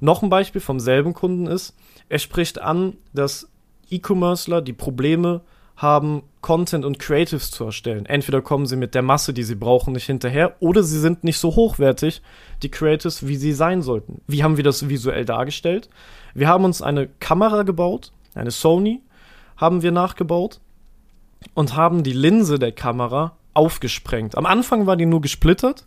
Noch 0.00 0.22
ein 0.22 0.30
Beispiel 0.30 0.60
vom 0.60 0.80
selben 0.80 1.14
Kunden 1.14 1.46
ist, 1.46 1.74
er 2.08 2.18
spricht 2.18 2.60
an, 2.60 2.94
dass 3.12 3.48
E-Commercer 3.90 4.60
die 4.60 4.72
Probleme 4.72 5.42
haben, 5.76 6.22
Content 6.40 6.84
und 6.84 6.98
Creatives 6.98 7.50
zu 7.50 7.64
erstellen. 7.64 8.06
Entweder 8.06 8.42
kommen 8.42 8.66
sie 8.66 8.76
mit 8.76 8.94
der 8.94 9.02
Masse, 9.02 9.32
die 9.32 9.42
sie 9.42 9.54
brauchen, 9.56 9.94
nicht 9.94 10.06
hinterher, 10.06 10.56
oder 10.60 10.82
sie 10.82 11.00
sind 11.00 11.24
nicht 11.24 11.38
so 11.38 11.56
hochwertig, 11.56 12.22
die 12.62 12.70
Creatives, 12.70 13.26
wie 13.26 13.36
sie 13.36 13.52
sein 13.52 13.82
sollten. 13.82 14.20
Wie 14.26 14.42
haben 14.42 14.56
wir 14.56 14.64
das 14.64 14.88
visuell 14.88 15.24
dargestellt? 15.24 15.88
Wir 16.34 16.48
haben 16.48 16.64
uns 16.64 16.80
eine 16.80 17.08
Kamera 17.18 17.62
gebaut, 17.62 18.12
eine 18.34 18.50
Sony 18.50 19.02
haben 19.56 19.82
wir 19.82 19.92
nachgebaut 19.92 20.60
und 21.54 21.76
haben 21.76 22.02
die 22.02 22.12
Linse 22.12 22.58
der 22.58 22.72
Kamera 22.72 23.36
aufgesprengt. 23.52 24.36
Am 24.36 24.46
Anfang 24.46 24.86
war 24.86 24.96
die 24.96 25.06
nur 25.06 25.20
gesplittert, 25.20 25.86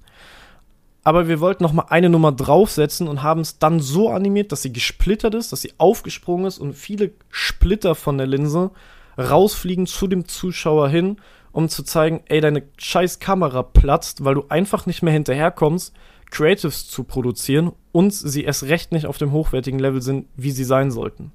aber 1.04 1.28
wir 1.28 1.40
wollten 1.40 1.64
noch 1.64 1.74
mal 1.74 1.86
eine 1.90 2.10
Nummer 2.10 2.32
draufsetzen 2.32 3.08
und 3.08 3.24
haben 3.24 3.42
es 3.42 3.60
dann 3.60 3.80
so 3.80 4.10
animiert, 4.10 4.52
dass 4.52 4.62
sie 4.62 4.74
gesplittert 4.74 5.36
ist, 5.36 5.52
dass 5.52 5.62
sie 5.62 5.74
aufgesprungen 5.78 6.46
ist 6.46 6.60
und 6.60 6.74
viele 6.74 7.12
Splitter 7.30 7.96
von 7.96 8.18
der 8.18 8.28
Linse 8.28 8.72
rausfliegen 9.18 9.88
zu 9.88 10.08
dem 10.08 10.28
Zuschauer 10.28 10.90
hin, 10.90 11.18
um 11.52 11.70
zu 11.70 11.84
zeigen, 11.84 12.22
ey, 12.28 12.42
deine 12.42 12.64
scheiß 12.78 13.20
Kamera 13.20 13.64
platzt, 13.64 14.24
weil 14.24 14.36
du 14.36 14.46
einfach 14.50 14.86
nicht 14.86 15.02
mehr 15.02 15.14
hinterherkommst, 15.14 15.94
Creatives 16.30 16.90
zu 16.90 17.04
produzieren 17.04 17.72
und 17.92 18.14
sie 18.14 18.44
erst 18.44 18.64
recht 18.64 18.92
nicht 18.92 19.06
auf 19.06 19.18
dem 19.18 19.32
hochwertigen 19.32 19.80
Level 19.80 20.02
sind, 20.02 20.28
wie 20.36 20.52
sie 20.52 20.66
sein 20.66 20.92
sollten. 20.92 21.32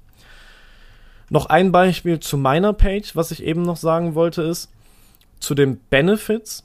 Noch 1.33 1.47
ein 1.47 1.71
Beispiel 1.71 2.19
zu 2.19 2.37
meiner 2.37 2.73
Page, 2.73 3.15
was 3.15 3.31
ich 3.31 3.41
eben 3.41 3.63
noch 3.63 3.77
sagen 3.77 4.13
wollte, 4.13 4.43
ist 4.43 4.71
zu 5.39 5.55
den 5.55 5.79
Benefits 5.89 6.63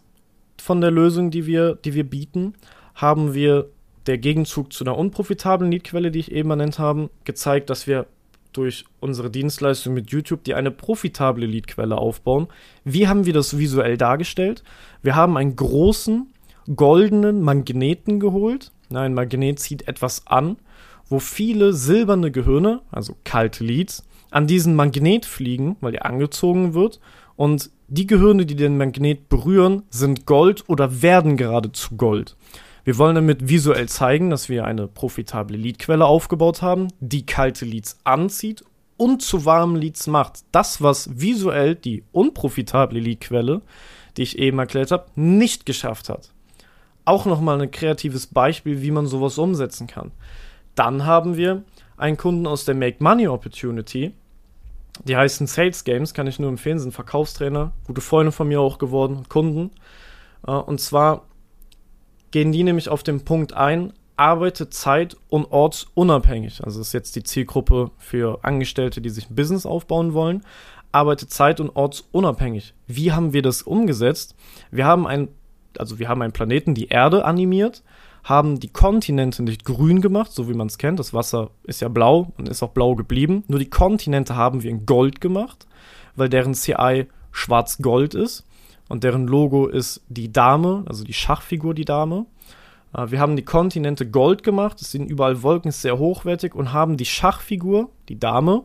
von 0.61 0.83
der 0.83 0.91
Lösung, 0.91 1.31
die 1.31 1.47
wir, 1.47 1.77
die 1.77 1.95
wir 1.95 2.05
bieten, 2.05 2.53
haben 2.95 3.33
wir 3.33 3.71
der 4.05 4.19
Gegenzug 4.19 4.75
zu 4.75 4.85
einer 4.85 4.99
unprofitablen 4.99 5.73
Leadquelle, 5.73 6.11
die 6.11 6.19
ich 6.19 6.33
eben 6.33 6.51
ernannt 6.51 6.79
habe, 6.79 7.09
gezeigt, 7.25 7.71
dass 7.71 7.87
wir 7.87 8.09
durch 8.53 8.85
unsere 9.01 9.31
Dienstleistung 9.31 9.95
mit 9.95 10.11
YouTube, 10.11 10.45
die 10.45 10.53
eine 10.53 10.71
profitable 10.71 11.47
Leadquelle 11.47 11.97
aufbauen. 11.97 12.49
Wie 12.85 13.09
haben 13.09 13.25
wir 13.25 13.33
das 13.33 13.57
visuell 13.57 13.97
dargestellt? 13.97 14.65
Wir 15.01 15.17
haben 15.17 15.39
einen 15.39 15.57
großen 15.57 16.27
goldenen 16.77 17.41
Magneten 17.41 18.21
geholt. 18.21 18.71
Ein 18.93 19.15
Magnet 19.15 19.61
zieht 19.61 19.89
etwas 19.89 20.27
an, 20.27 20.59
wo 21.09 21.21
viele 21.21 21.73
silberne 21.73 22.31
Gehirne, 22.31 22.83
also 22.91 23.17
kalte 23.25 23.65
Leads, 23.65 24.05
an 24.31 24.47
diesen 24.47 24.75
Magnet 24.75 25.27
fliegen, 25.27 25.77
weil 25.81 25.93
der 25.93 26.07
angezogen 26.07 26.75
wird. 26.75 27.01
Und 27.37 27.71
die 27.89 28.07
Gehirne, 28.07 28.45
die 28.47 28.57
den 28.57 28.77
Magnet 28.77 29.29
berühren, 29.29 29.83
sind 29.91 30.27
Gold 30.27 30.69
oder 30.69 31.03
werden 31.03 31.37
geradezu 31.37 31.97
Gold. 31.97 32.37
Wir 32.85 32.99
wollen 32.99 33.15
damit 33.15 33.49
visuell 33.49 33.89
zeigen, 33.89 34.31
dass 34.31 34.49
wir 34.49 34.65
eine 34.65 34.87
profitable 34.87 35.57
Leadquelle 35.57 36.07
aufgebaut 36.07 36.63
haben, 36.63 36.89
die 37.01 37.27
kalte 37.27 37.65
Leads 37.65 37.99
anzieht 38.05 38.65
und 38.97 39.23
zu 39.23 39.45
warmen 39.45 39.77
Leads 39.77 40.07
macht. 40.07 40.41
Das, 40.53 40.83
was 40.83 41.21
visuell 41.21 41.75
die 41.75 42.05
unprofitable 42.13 42.99
Leadquelle, 42.99 43.63
die 44.17 44.23
ich 44.23 44.39
eben 44.39 44.59
erklärt 44.59 44.91
habe, 44.91 45.07
nicht 45.17 45.67
geschafft 45.67 46.09
hat. 46.09 46.31
Auch 47.05 47.25
nochmal 47.25 47.61
ein 47.61 47.71
kreatives 47.71 48.27
Beispiel, 48.27 48.83
wie 48.83 48.91
man 48.91 49.07
sowas 49.07 49.39
umsetzen 49.39 49.87
kann. 49.87 50.11
Dann 50.75 51.07
haben 51.07 51.37
wir 51.37 51.65
einen 51.99 52.17
Kunden 52.17 52.47
aus 52.47 52.65
der 52.65 52.75
Make 52.75 53.03
Money 53.03 53.29
Opportunity. 53.29 54.15
Die 55.05 55.17
heißen 55.17 55.47
Sales 55.47 55.85
Games, 55.85 56.15
kann 56.15 56.27
ich 56.27 56.39
nur 56.39 56.49
empfehlen, 56.49 56.79
sind 56.79 56.93
Verkaufstrainer, 56.93 57.73
gute 57.87 58.01
Freunde 58.01 58.33
von 58.33 58.49
mir 58.49 58.61
auch 58.61 58.79
geworden, 58.79 59.29
Kunden. 59.29 59.71
Äh, 60.47 60.53
und 60.53 60.81
zwar 60.81 61.27
gehen 62.31 62.53
die 62.53 62.65
nämlich 62.65 62.89
auf 62.89 63.03
den 63.03 63.25
Punkt 63.25 63.53
ein, 63.53 63.93
arbeite 64.17 64.69
zeit- 64.69 65.17
und 65.29 65.47
ortsunabhängig. 65.53 66.65
Also 66.65 66.81
das 66.81 66.89
ist 66.89 66.93
jetzt 66.93 67.17
die 67.17 67.23
Zielgruppe 67.23 67.91
für 67.99 68.41
Angestellte, 68.43 69.01
die 69.01 69.11
sich 69.11 69.31
ein 69.31 69.37
Business 69.37 69.65
aufbauen 69.65 70.13
wollen. 70.13 70.43
Arbeite 70.91 71.29
zeit- 71.29 71.61
und 71.61 71.71
ortsunabhängig. 71.77 72.75
Wie 72.87 73.13
haben 73.13 73.33
wir 73.33 73.43
das 73.43 73.63
umgesetzt? 73.63 74.35
Wir 74.71 74.87
haben 74.87 75.07
ein, 75.07 75.29
also 75.79 75.99
wir 75.99 76.09
haben 76.09 76.23
einen 76.23 76.33
Planeten, 76.33 76.75
die 76.75 76.89
Erde 76.89 77.25
animiert, 77.25 77.83
haben 78.25 78.61
die 78.61 78.69
Kontinente 78.69 79.43
nicht 79.43 79.65
grün 79.65 80.01
gemacht, 80.01 80.33
so 80.33 80.49
wie 80.49 80.55
man 80.55 80.67
es 80.67 80.79
kennt. 80.79 80.99
Das 80.99 81.15
Wasser 81.15 81.51
ist 81.65 81.81
ja 81.81 81.89
blau 81.89 82.33
und 82.37 82.49
ist 82.49 82.63
auch 82.63 82.71
blau 82.71 82.95
geblieben. 82.95 83.45
Nur 83.49 83.59
die 83.59 83.71
Kontinente 83.71 84.37
haben 84.37 84.63
wir 84.63 84.71
in 84.71 84.87
Gold 84.87 85.21
gemacht, 85.21 85.67
weil 86.17 86.29
deren 86.29 86.55
CI 86.55 87.07
schwarz-gold 87.33 88.15
ist. 88.15 88.45
Und 88.89 89.05
deren 89.05 89.27
Logo 89.27 89.67
ist 89.67 90.03
die 90.09 90.33
Dame, 90.33 90.85
also 90.87 91.05
die 91.05 91.13
Schachfigur, 91.13 91.75
die 91.75 91.85
Dame. 91.85 92.27
Äh, 92.95 93.11
wir 93.11 93.21
haben 93.21 93.37
die 93.37 93.45
Kontinente 93.45 94.09
Gold 94.09 94.43
gemacht, 94.43 94.81
es 94.81 94.91
sind 94.91 95.11
überall 95.11 95.43
Wolken, 95.43 95.69
ist 95.69 95.83
sehr 95.83 95.99
hochwertig 95.99 96.55
und 96.55 96.73
haben 96.73 96.97
die 96.97 97.05
Schachfigur, 97.05 97.91
die 98.09 98.19
Dame, 98.19 98.65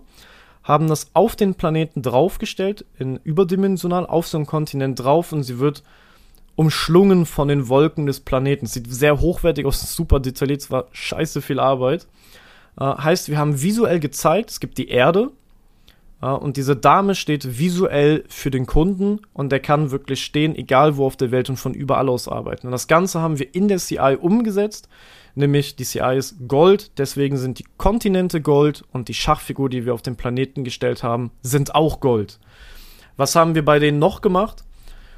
haben 0.63 0.87
das 0.87 1.11
auf 1.13 1.35
den 1.35 1.55
Planeten 1.55 2.01
draufgestellt, 2.01 2.85
in 2.97 3.17
überdimensional 3.17 4.05
auf 4.05 4.27
so 4.27 4.37
einen 4.37 4.47
Kontinent 4.47 5.03
drauf 5.03 5.33
und 5.33 5.43
sie 5.43 5.59
wird 5.59 5.83
umschlungen 6.55 7.25
von 7.25 7.47
den 7.47 7.67
Wolken 7.67 8.05
des 8.05 8.19
Planeten. 8.19 8.65
Sieht 8.65 8.91
sehr 8.91 9.19
hochwertig 9.19 9.65
aus, 9.65 9.95
super 9.95 10.19
detailliert, 10.19 10.61
es 10.61 10.71
war 10.71 10.87
scheiße 10.91 11.41
viel 11.41 11.59
Arbeit. 11.59 12.07
Äh, 12.79 12.85
heißt, 12.85 13.29
wir 13.29 13.37
haben 13.37 13.61
visuell 13.61 13.99
gezeigt, 13.99 14.51
es 14.51 14.59
gibt 14.59 14.77
die 14.77 14.89
Erde 14.89 15.31
äh, 16.21 16.27
und 16.27 16.57
diese 16.57 16.75
Dame 16.75 17.15
steht 17.15 17.59
visuell 17.59 18.23
für 18.27 18.51
den 18.51 18.65
Kunden 18.65 19.19
und 19.33 19.51
der 19.51 19.59
kann 19.59 19.91
wirklich 19.91 20.23
stehen, 20.23 20.55
egal 20.55 20.97
wo 20.97 21.05
auf 21.05 21.17
der 21.17 21.31
Welt 21.31 21.49
und 21.49 21.57
von 21.57 21.73
überall 21.73 22.09
aus 22.09 22.27
arbeiten. 22.27 22.67
Und 22.67 22.71
das 22.71 22.87
Ganze 22.87 23.21
haben 23.21 23.39
wir 23.39 23.53
in 23.53 23.67
der 23.67 23.77
CI 23.77 24.17
umgesetzt, 24.19 24.89
nämlich 25.35 25.75
die 25.75 25.85
CI 25.85 26.17
ist 26.17 26.47
Gold, 26.47 26.97
deswegen 26.97 27.37
sind 27.37 27.59
die 27.59 27.65
Kontinente 27.77 28.41
Gold 28.41 28.83
und 28.91 29.07
die 29.07 29.13
Schachfigur, 29.13 29.69
die 29.69 29.85
wir 29.85 29.93
auf 29.93 30.01
dem 30.01 30.15
Planeten 30.15 30.63
gestellt 30.63 31.03
haben, 31.03 31.31
sind 31.41 31.75
auch 31.75 31.99
Gold. 31.99 32.39
Was 33.17 33.35
haben 33.35 33.53
wir 33.53 33.63
bei 33.63 33.77
denen 33.77 33.99
noch 33.99 34.21
gemacht? 34.21 34.63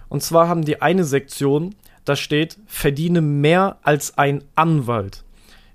Und 0.09 0.23
zwar 0.23 0.47
haben 0.47 0.63
die 0.63 0.81
eine 0.81 1.03
Sektion, 1.03 1.75
da 2.05 2.15
steht, 2.15 2.57
verdiene 2.67 3.21
mehr 3.21 3.77
als 3.81 4.17
ein 4.17 4.43
Anwalt. 4.55 5.23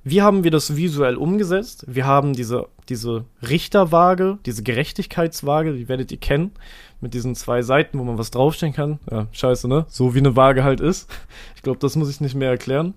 Wie 0.02 0.22
haben 0.22 0.44
wir 0.44 0.50
das 0.50 0.76
visuell 0.76 1.16
umgesetzt? 1.16 1.84
Wir 1.86 2.06
haben 2.06 2.32
diese, 2.32 2.68
diese 2.88 3.24
Richterwaage, 3.42 4.38
diese 4.46 4.62
Gerechtigkeitswaage, 4.62 5.74
die 5.74 5.88
werdet 5.88 6.10
ihr 6.10 6.18
kennen, 6.18 6.52
mit 7.00 7.12
diesen 7.12 7.34
zwei 7.34 7.62
Seiten, 7.62 7.98
wo 7.98 8.04
man 8.04 8.16
was 8.16 8.30
draufstellen 8.30 8.74
kann. 8.74 8.98
Ja, 9.10 9.26
scheiße, 9.32 9.68
ne? 9.68 9.84
So 9.88 10.14
wie 10.14 10.18
eine 10.18 10.36
Waage 10.36 10.64
halt 10.64 10.80
ist. 10.80 11.10
Ich 11.56 11.62
glaube, 11.62 11.78
das 11.80 11.96
muss 11.96 12.08
ich 12.08 12.20
nicht 12.20 12.34
mehr 12.34 12.50
erklären. 12.50 12.94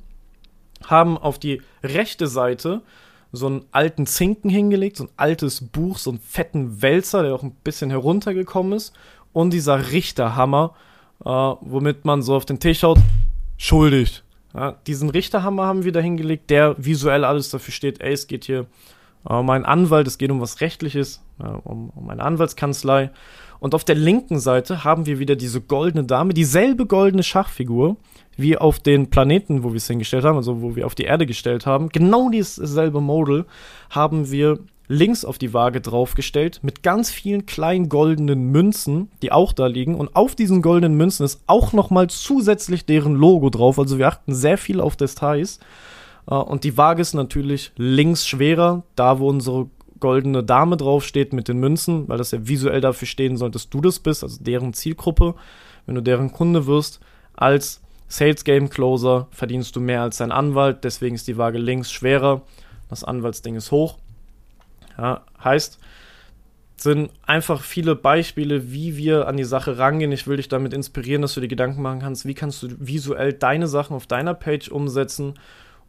Haben 0.86 1.18
auf 1.18 1.40
die 1.40 1.62
rechte 1.84 2.28
Seite 2.28 2.82
so 3.34 3.48
einen 3.48 3.66
alten 3.72 4.06
Zinken 4.06 4.50
hingelegt, 4.50 4.98
so 4.98 5.06
ein 5.06 5.10
altes 5.18 5.62
Buch, 5.62 5.98
so 5.98 6.12
einen 6.12 6.20
fetten 6.20 6.82
Wälzer, 6.82 7.24
der 7.24 7.34
auch 7.34 7.44
ein 7.44 7.56
bisschen 7.64 7.90
heruntergekommen 7.90 8.74
ist. 8.74 8.94
Und 9.34 9.52
dieser 9.52 9.92
Richterhammer, 9.92 10.76
äh, 11.24 11.30
womit 11.30 12.06
man 12.06 12.22
so 12.22 12.36
auf 12.36 12.46
den 12.46 12.60
Tisch 12.60 12.80
schaut, 12.80 13.00
schuldig. 13.58 14.24
Ja, 14.54 14.74
diesen 14.86 15.10
Richterhammer 15.10 15.66
haben 15.66 15.84
wir 15.84 15.92
da 15.92 16.00
hingelegt, 16.00 16.50
der 16.50 16.76
visuell 16.78 17.24
alles 17.24 17.50
dafür 17.50 17.74
steht, 17.74 18.02
ey, 18.02 18.14
es 18.14 18.28
geht 18.28 18.46
hier 18.46 18.68
um 19.24 19.50
einen 19.50 19.66
Anwalt, 19.66 20.08
es 20.08 20.18
geht 20.18 20.32
um 20.32 20.42
was 20.42 20.62
Rechtliches, 20.62 21.24
äh, 21.40 21.48
um, 21.48 21.90
um 21.96 22.10
eine 22.10 22.24
Anwaltskanzlei. 22.24 23.12
Und 23.60 23.74
auf 23.76 23.86
der 23.86 23.96
linken 23.96 24.40
Seite 24.40 24.84
haben 24.84 25.06
wir 25.06 25.20
wieder 25.20 25.38
diese 25.38 25.62
goldene 25.62 26.04
Dame, 26.04 26.34
dieselbe 26.34 26.86
goldene 26.86 27.24
Schachfigur, 27.24 27.96
wie 28.36 28.58
auf 28.58 28.80
den 28.80 29.10
Planeten, 29.10 29.64
wo 29.64 29.70
wir 29.70 29.78
es 29.78 29.88
hingestellt 29.88 30.26
haben, 30.26 30.36
also 30.36 30.62
wo 30.62 30.76
wir 30.76 30.86
auf 30.86 30.96
die 30.96 31.04
Erde 31.04 31.26
gestellt 31.26 31.66
haben. 31.66 31.90
Genau 31.90 32.30
dieses 32.30 32.56
selbe 32.56 33.00
Model 33.00 33.46
haben 33.90 34.32
wir 34.32 34.60
links 34.90 35.24
auf 35.24 35.38
die 35.38 35.54
Waage 35.54 35.80
draufgestellt 35.80 36.60
mit 36.62 36.84
ganz 36.84 37.10
vielen 37.10 37.46
kleinen 37.46 37.90
goldenen 37.90 38.52
Münzen, 38.52 39.10
die 39.22 39.32
auch 39.32 39.54
da 39.54 39.68
liegen. 39.68 39.96
Und 39.96 40.16
auf 40.16 40.36
diesen 40.36 40.62
goldenen 40.62 40.98
Münzen 40.98 41.24
ist 41.24 41.42
auch 41.48 41.74
nochmal 41.74 42.08
zusätzlich 42.10 42.86
deren 42.86 43.16
Logo 43.16 43.50
drauf. 43.50 43.80
Also 43.80 43.98
wir 43.98 44.08
achten 44.08 44.34
sehr 44.34 44.58
viel 44.58 44.82
auf 44.82 44.96
Details. 44.96 45.60
Äh, 46.28 46.36
und 46.36 46.64
die 46.64 46.78
Waage 46.78 47.02
ist 47.02 47.14
natürlich 47.14 47.72
links 47.78 48.28
schwerer, 48.28 48.84
da 48.96 49.20
wo 49.20 49.30
unsere 49.30 49.70
goldene 50.00 50.44
Dame 50.44 50.76
draufsteht 50.76 51.32
mit 51.32 51.48
den 51.48 51.60
Münzen, 51.60 52.10
weil 52.10 52.18
das 52.18 52.32
ja 52.32 52.46
visuell 52.46 52.82
dafür 52.82 53.08
stehen 53.08 53.38
soll, 53.38 53.52
dass 53.52 53.70
du 53.70 53.80
das 53.80 54.00
bist, 54.00 54.24
also 54.24 54.44
deren 54.44 54.74
Zielgruppe. 54.74 55.36
Wenn 55.86 55.96
du 55.96 56.02
deren 56.02 56.32
Kunde 56.32 56.66
wirst, 56.66 57.00
als 57.36 57.82
Sales 58.08 58.44
Game 58.44 58.70
Closer 58.70 59.28
verdienst 59.32 59.76
du 59.76 59.80
mehr 59.80 60.02
als 60.02 60.18
dein 60.18 60.32
Anwalt, 60.32 60.84
deswegen 60.84 61.16
ist 61.16 61.28
die 61.28 61.38
Waage 61.38 61.58
links 61.58 61.92
schwerer. 61.92 62.42
Das 62.90 63.04
Anwaltsding 63.04 63.56
ist 63.56 63.72
hoch. 63.72 63.98
Ja, 64.98 65.22
heißt, 65.44 65.80
sind 66.76 67.12
einfach 67.26 67.62
viele 67.62 67.96
Beispiele, 67.96 68.72
wie 68.72 68.98
wir 68.98 69.28
an 69.28 69.38
die 69.38 69.44
Sache 69.44 69.78
rangehen. 69.78 70.12
Ich 70.12 70.28
will 70.28 70.38
dich 70.38 70.50
damit 70.50 70.74
inspirieren, 70.74 71.22
dass 71.22 71.34
du 71.34 71.42
dir 71.42 71.48
Gedanken 71.48 71.82
machen 71.82 72.02
kannst, 72.02 72.26
wie 72.26 72.34
kannst 72.34 72.62
du 72.62 72.68
visuell 72.78 73.34
deine 73.34 73.68
Sachen 73.68 73.96
auf 73.96 74.06
deiner 74.06 74.34
Page 74.34 74.70
umsetzen 74.70 75.36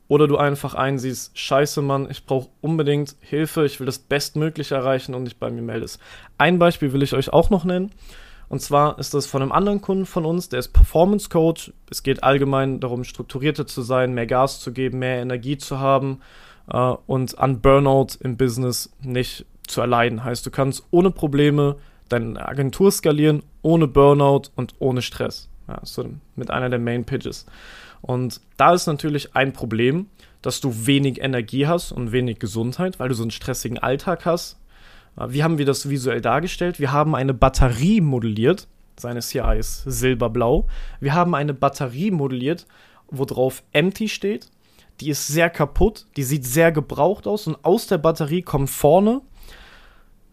oder 0.08 0.28
du 0.28 0.36
einfach 0.36 0.74
einsiehst, 0.74 1.38
scheiße 1.38 1.82
Mann, 1.82 2.10
ich 2.10 2.26
brauche 2.26 2.48
unbedingt 2.60 3.16
Hilfe, 3.20 3.64
ich 3.64 3.80
will 3.80 3.86
das 3.86 3.98
Bestmögliche 3.98 4.74
erreichen 4.74 5.14
und 5.14 5.24
dich 5.24 5.38
bei 5.38 5.50
mir 5.50 5.62
meldest. 5.62 6.00
Ein 6.38 6.58
Beispiel 6.58 6.92
will 6.92 7.02
ich 7.02 7.14
euch 7.14 7.32
auch 7.32 7.50
noch 7.50 7.64
nennen. 7.64 7.90
Und 8.50 8.60
zwar 8.60 8.98
ist 8.98 9.14
das 9.14 9.26
von 9.26 9.40
einem 9.40 9.52
anderen 9.52 9.80
Kunden 9.80 10.04
von 10.04 10.26
uns, 10.26 10.50
der 10.50 10.58
ist 10.58 10.74
Performance 10.74 11.30
Coach. 11.30 11.72
Es 11.90 12.02
geht 12.02 12.22
allgemein 12.22 12.78
darum, 12.78 13.02
strukturierter 13.02 13.66
zu 13.66 13.80
sein, 13.80 14.12
mehr 14.12 14.26
Gas 14.26 14.60
zu 14.60 14.72
geben, 14.72 14.98
mehr 14.98 15.22
Energie 15.22 15.56
zu 15.56 15.78
haben 15.78 16.20
äh, 16.70 16.94
und 17.06 17.38
an 17.38 17.62
Burnout 17.62 18.18
im 18.20 18.36
Business 18.36 18.94
nicht 19.00 19.46
zu 19.66 19.80
erleiden. 19.80 20.22
Heißt, 20.22 20.44
du 20.44 20.50
kannst 20.50 20.84
ohne 20.90 21.10
Probleme 21.10 21.76
deine 22.10 22.46
Agentur 22.46 22.92
skalieren 22.92 23.42
ohne 23.62 23.88
Burnout 23.88 24.50
und 24.54 24.74
ohne 24.78 25.02
Stress. 25.02 25.48
Ja, 25.68 25.80
so 25.82 26.04
mit 26.36 26.50
einer 26.50 26.68
der 26.68 26.78
Main 26.78 27.04
Pitches. 27.04 27.46
Und 28.02 28.40
da 28.56 28.74
ist 28.74 28.86
natürlich 28.86 29.34
ein 29.34 29.52
Problem, 29.52 30.08
dass 30.42 30.60
du 30.60 30.86
wenig 30.86 31.22
Energie 31.22 31.66
hast 31.66 31.90
und 31.90 32.12
wenig 32.12 32.38
Gesundheit, 32.38 33.00
weil 33.00 33.08
du 33.08 33.14
so 33.14 33.22
einen 33.22 33.30
stressigen 33.30 33.78
Alltag 33.78 34.26
hast. 34.26 34.58
Wie 35.16 35.42
haben 35.42 35.58
wir 35.58 35.64
das 35.64 35.88
visuell 35.88 36.20
dargestellt? 36.20 36.80
Wir 36.80 36.92
haben 36.92 37.14
eine 37.14 37.32
Batterie 37.32 38.00
modelliert. 38.00 38.66
Seine 38.98 39.20
CI 39.20 39.58
ist 39.58 39.84
silberblau. 39.84 40.66
Wir 41.00 41.14
haben 41.14 41.34
eine 41.34 41.54
Batterie 41.54 42.10
modelliert, 42.10 42.66
wo 43.08 43.24
drauf 43.24 43.62
empty 43.72 44.08
steht. 44.08 44.48
Die 45.00 45.08
ist 45.08 45.26
sehr 45.26 45.50
kaputt, 45.50 46.06
die 46.16 46.22
sieht 46.22 46.44
sehr 46.44 46.72
gebraucht 46.72 47.26
aus 47.26 47.46
und 47.46 47.64
aus 47.64 47.86
der 47.86 47.98
Batterie 47.98 48.42
kommt 48.42 48.70
vorne 48.70 49.22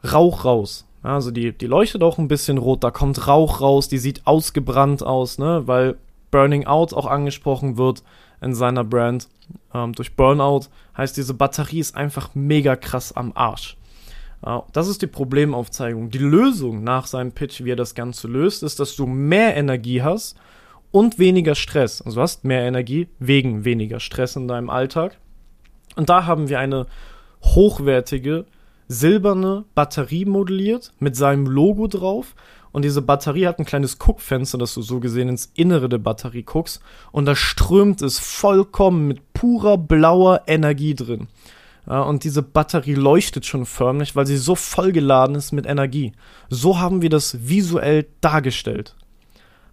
Rauch 0.04 0.46
raus. 0.46 0.88
Also 1.04 1.32
die, 1.32 1.52
die 1.52 1.68
leuchtet 1.68 2.04
auch 2.04 2.18
ein 2.18 2.28
bisschen 2.28 2.58
rot, 2.58 2.84
da 2.84 2.92
kommt 2.92 3.28
Rauch 3.28 3.62
raus, 3.62 3.88
die 3.88 3.98
sieht 3.98 4.22
ausgebrannt 4.26 5.04
aus, 5.04 5.40
ne, 5.40 5.64
weil 5.66 5.98
Burning 6.30 6.66
Out 6.68 6.94
auch 6.94 7.08
angesprochen 7.08 7.78
wird 7.78 8.04
in 8.42 8.54
seiner 8.54 8.84
Brand. 8.84 9.28
Ähm, 9.74 9.94
durch 9.94 10.16
Burnout 10.16 10.66
heißt, 10.96 11.18
diese 11.18 11.34
Batterie 11.34 11.80
ist 11.80 11.96
einfach 11.96 12.32
mega 12.34 12.76
krass 12.76 13.14
am 13.14 13.32
Arsch. 13.36 13.78
Äh, 14.46 14.60
das 14.74 14.88
ist 14.88 15.02
die 15.02 15.08
Problemaufzeigung. 15.08 16.10
Die 16.10 16.20
Lösung 16.20 16.84
nach 16.84 17.08
seinem 17.08 17.32
Pitch, 17.32 17.64
wie 17.64 17.72
er 17.72 17.76
das 17.76 17.96
Ganze 17.96 18.28
löst, 18.28 18.64
ist, 18.64 18.80
dass 18.80 18.96
du 18.96 19.06
mehr 19.06 19.56
Energie 19.56 20.02
hast 20.02 20.38
und 20.92 21.20
weniger 21.20 21.56
Stress. 21.56 22.02
Also 22.02 22.16
du 22.16 22.22
hast 22.22 22.44
mehr 22.44 22.64
Energie 22.64 23.08
wegen 23.20 23.66
weniger 23.66 24.00
Stress 24.00 24.36
in 24.36 24.48
deinem 24.48 24.70
Alltag. 24.70 25.18
Und 25.96 26.10
da 26.10 26.26
haben 26.26 26.50
wir 26.50 26.60
eine 26.60 26.88
hochwertige 27.44 28.46
silberne 28.92 29.66
Batterie 29.74 30.26
modelliert 30.26 30.92
mit 31.00 31.16
seinem 31.16 31.46
Logo 31.46 31.88
drauf. 31.88 32.36
Und 32.72 32.86
diese 32.86 33.02
Batterie 33.02 33.48
hat 33.48 33.60
ein 33.60 33.66
kleines 33.66 34.00
Guckfenster, 34.00 34.58
dass 34.58 34.74
du 34.74 34.82
so 34.82 35.00
gesehen 35.00 35.28
ins 35.28 35.52
Innere 35.56 35.90
der 35.90 35.98
Batterie 35.98 36.44
guckst. 36.44 36.82
Und 37.12 37.26
da 37.26 37.36
strömt 37.36 38.02
es 38.02 38.20
vollkommen 38.20 39.08
mit 39.08 39.34
purer 39.34 39.78
blauer 39.78 40.44
Energie 40.48 40.96
drin. 40.96 41.28
Ja, 41.88 42.02
und 42.02 42.24
diese 42.24 42.44
Batterie 42.44 42.94
leuchtet 42.94 43.46
schon 43.46 43.66
förmlich, 43.66 44.16
weil 44.16 44.28
sie 44.28 44.38
so 44.38 44.56
vollgeladen 44.56 45.36
ist 45.36 45.52
mit 45.52 45.66
Energie. 45.66 46.14
So 46.50 46.80
haben 46.80 47.02
wir 47.02 47.10
das 47.10 47.48
visuell 47.48 48.08
dargestellt. 48.22 48.96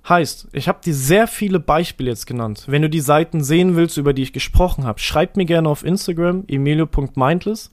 Heißt, 0.09 0.49
ich 0.53 0.69
habe 0.69 0.81
dir 0.83 0.95
sehr 0.95 1.27
viele 1.27 1.61
Beispiele 1.61 2.11
jetzt 2.11 2.27
genannt. 2.27 2.65
Wenn 2.67 2.83
du 2.83 2.89
die 2.89 3.01
Seiten 3.01 3.45
sehen 3.45 3.77
willst, 3.77 3.99
über 3.99 4.15
die 4.15 4.23
ich 4.23 4.33
gesprochen 4.33 4.85
habe, 4.85 5.01
schreib 5.01 5.37
mir 5.37 5.45
gerne 5.45 5.69
auf 5.69 5.85
Instagram 5.85 6.45
emilio.mindless. 6.49 7.71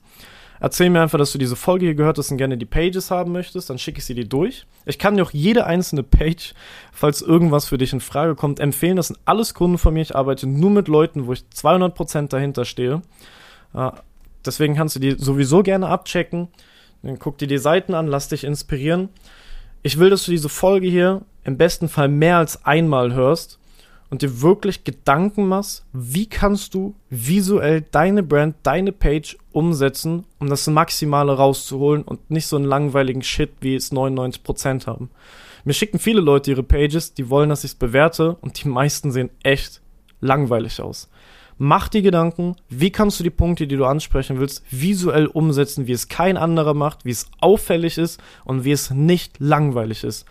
Erzähl 0.60 0.90
mir 0.90 1.02
einfach, 1.02 1.18
dass 1.18 1.32
du 1.32 1.38
diese 1.38 1.56
Folge 1.56 1.86
hier 1.86 1.94
gehört 1.94 2.18
hast 2.18 2.30
und 2.30 2.38
gerne 2.38 2.56
die 2.56 2.64
Pages 2.64 3.10
haben 3.10 3.32
möchtest, 3.32 3.68
dann 3.68 3.78
schicke 3.78 3.98
ich 3.98 4.04
sie 4.04 4.14
dir 4.14 4.26
durch. 4.26 4.66
Ich 4.84 4.98
kann 4.98 5.16
dir 5.16 5.22
auch 5.22 5.32
jede 5.32 5.66
einzelne 5.66 6.02
Page, 6.02 6.54
falls 6.92 7.22
irgendwas 7.22 7.68
für 7.68 7.78
dich 7.78 7.92
in 7.92 8.00
Frage 8.00 8.34
kommt, 8.34 8.60
empfehlen. 8.60 8.96
Das 8.96 9.08
sind 9.08 9.18
alles 9.24 9.54
Kunden 9.54 9.78
von 9.78 9.94
mir. 9.94 10.02
Ich 10.02 10.16
arbeite 10.16 10.46
nur 10.46 10.70
mit 10.70 10.88
Leuten, 10.88 11.26
wo 11.26 11.32
ich 11.32 11.44
200% 11.54 12.28
dahinter 12.28 12.64
stehe. 12.64 13.02
Äh, 13.74 13.90
deswegen 14.44 14.74
kannst 14.74 14.96
du 14.96 15.00
die 15.00 15.16
sowieso 15.18 15.62
gerne 15.62 15.88
abchecken. 15.88 16.48
Dann 17.02 17.18
guck 17.18 17.38
dir 17.38 17.48
die 17.48 17.58
Seiten 17.58 17.94
an, 17.94 18.06
lass 18.06 18.28
dich 18.28 18.44
inspirieren. 18.44 19.10
Ich 19.82 19.98
will, 19.98 20.10
dass 20.10 20.24
du 20.24 20.30
diese 20.30 20.48
Folge 20.48 20.88
hier 20.88 21.22
im 21.44 21.56
besten 21.58 21.88
Fall 21.88 22.08
mehr 22.08 22.38
als 22.38 22.64
einmal 22.64 23.12
hörst 23.12 23.58
und 24.10 24.22
dir 24.22 24.40
wirklich 24.42 24.84
Gedanken 24.84 25.46
machst, 25.46 25.84
wie 25.92 26.26
kannst 26.26 26.74
du 26.74 26.94
visuell 27.10 27.82
deine 27.90 28.22
Brand, 28.22 28.56
deine 28.62 28.92
Page 28.92 29.36
umsetzen, 29.52 30.24
um 30.38 30.48
das 30.48 30.66
Maximale 30.66 31.32
rauszuholen 31.32 32.02
und 32.02 32.30
nicht 32.30 32.46
so 32.46 32.56
einen 32.56 32.64
langweiligen 32.64 33.22
Shit, 33.22 33.50
wie 33.60 33.74
es 33.74 33.92
99% 33.92 34.86
haben. 34.86 35.10
Mir 35.64 35.72
schicken 35.72 35.98
viele 35.98 36.20
Leute 36.20 36.52
ihre 36.52 36.62
Pages, 36.62 37.14
die 37.14 37.28
wollen, 37.28 37.48
dass 37.48 37.64
ich 37.64 37.72
es 37.72 37.74
bewerte 37.74 38.36
und 38.40 38.62
die 38.62 38.68
meisten 38.68 39.10
sehen 39.10 39.30
echt 39.42 39.80
langweilig 40.20 40.80
aus. 40.80 41.08
Mach 41.58 41.88
dir 41.88 42.02
Gedanken, 42.02 42.56
wie 42.68 42.90
kannst 42.90 43.18
du 43.18 43.24
die 43.24 43.30
Punkte, 43.30 43.66
die 43.66 43.76
du 43.76 43.86
ansprechen 43.86 44.38
willst, 44.38 44.62
visuell 44.70 45.26
umsetzen, 45.26 45.86
wie 45.86 45.92
es 45.92 46.08
kein 46.08 46.36
anderer 46.36 46.74
macht, 46.74 47.06
wie 47.06 47.10
es 47.10 47.30
auffällig 47.40 47.96
ist 47.96 48.22
und 48.44 48.64
wie 48.64 48.72
es 48.72 48.90
nicht 48.90 49.40
langweilig 49.40 50.04
ist. 50.04 50.26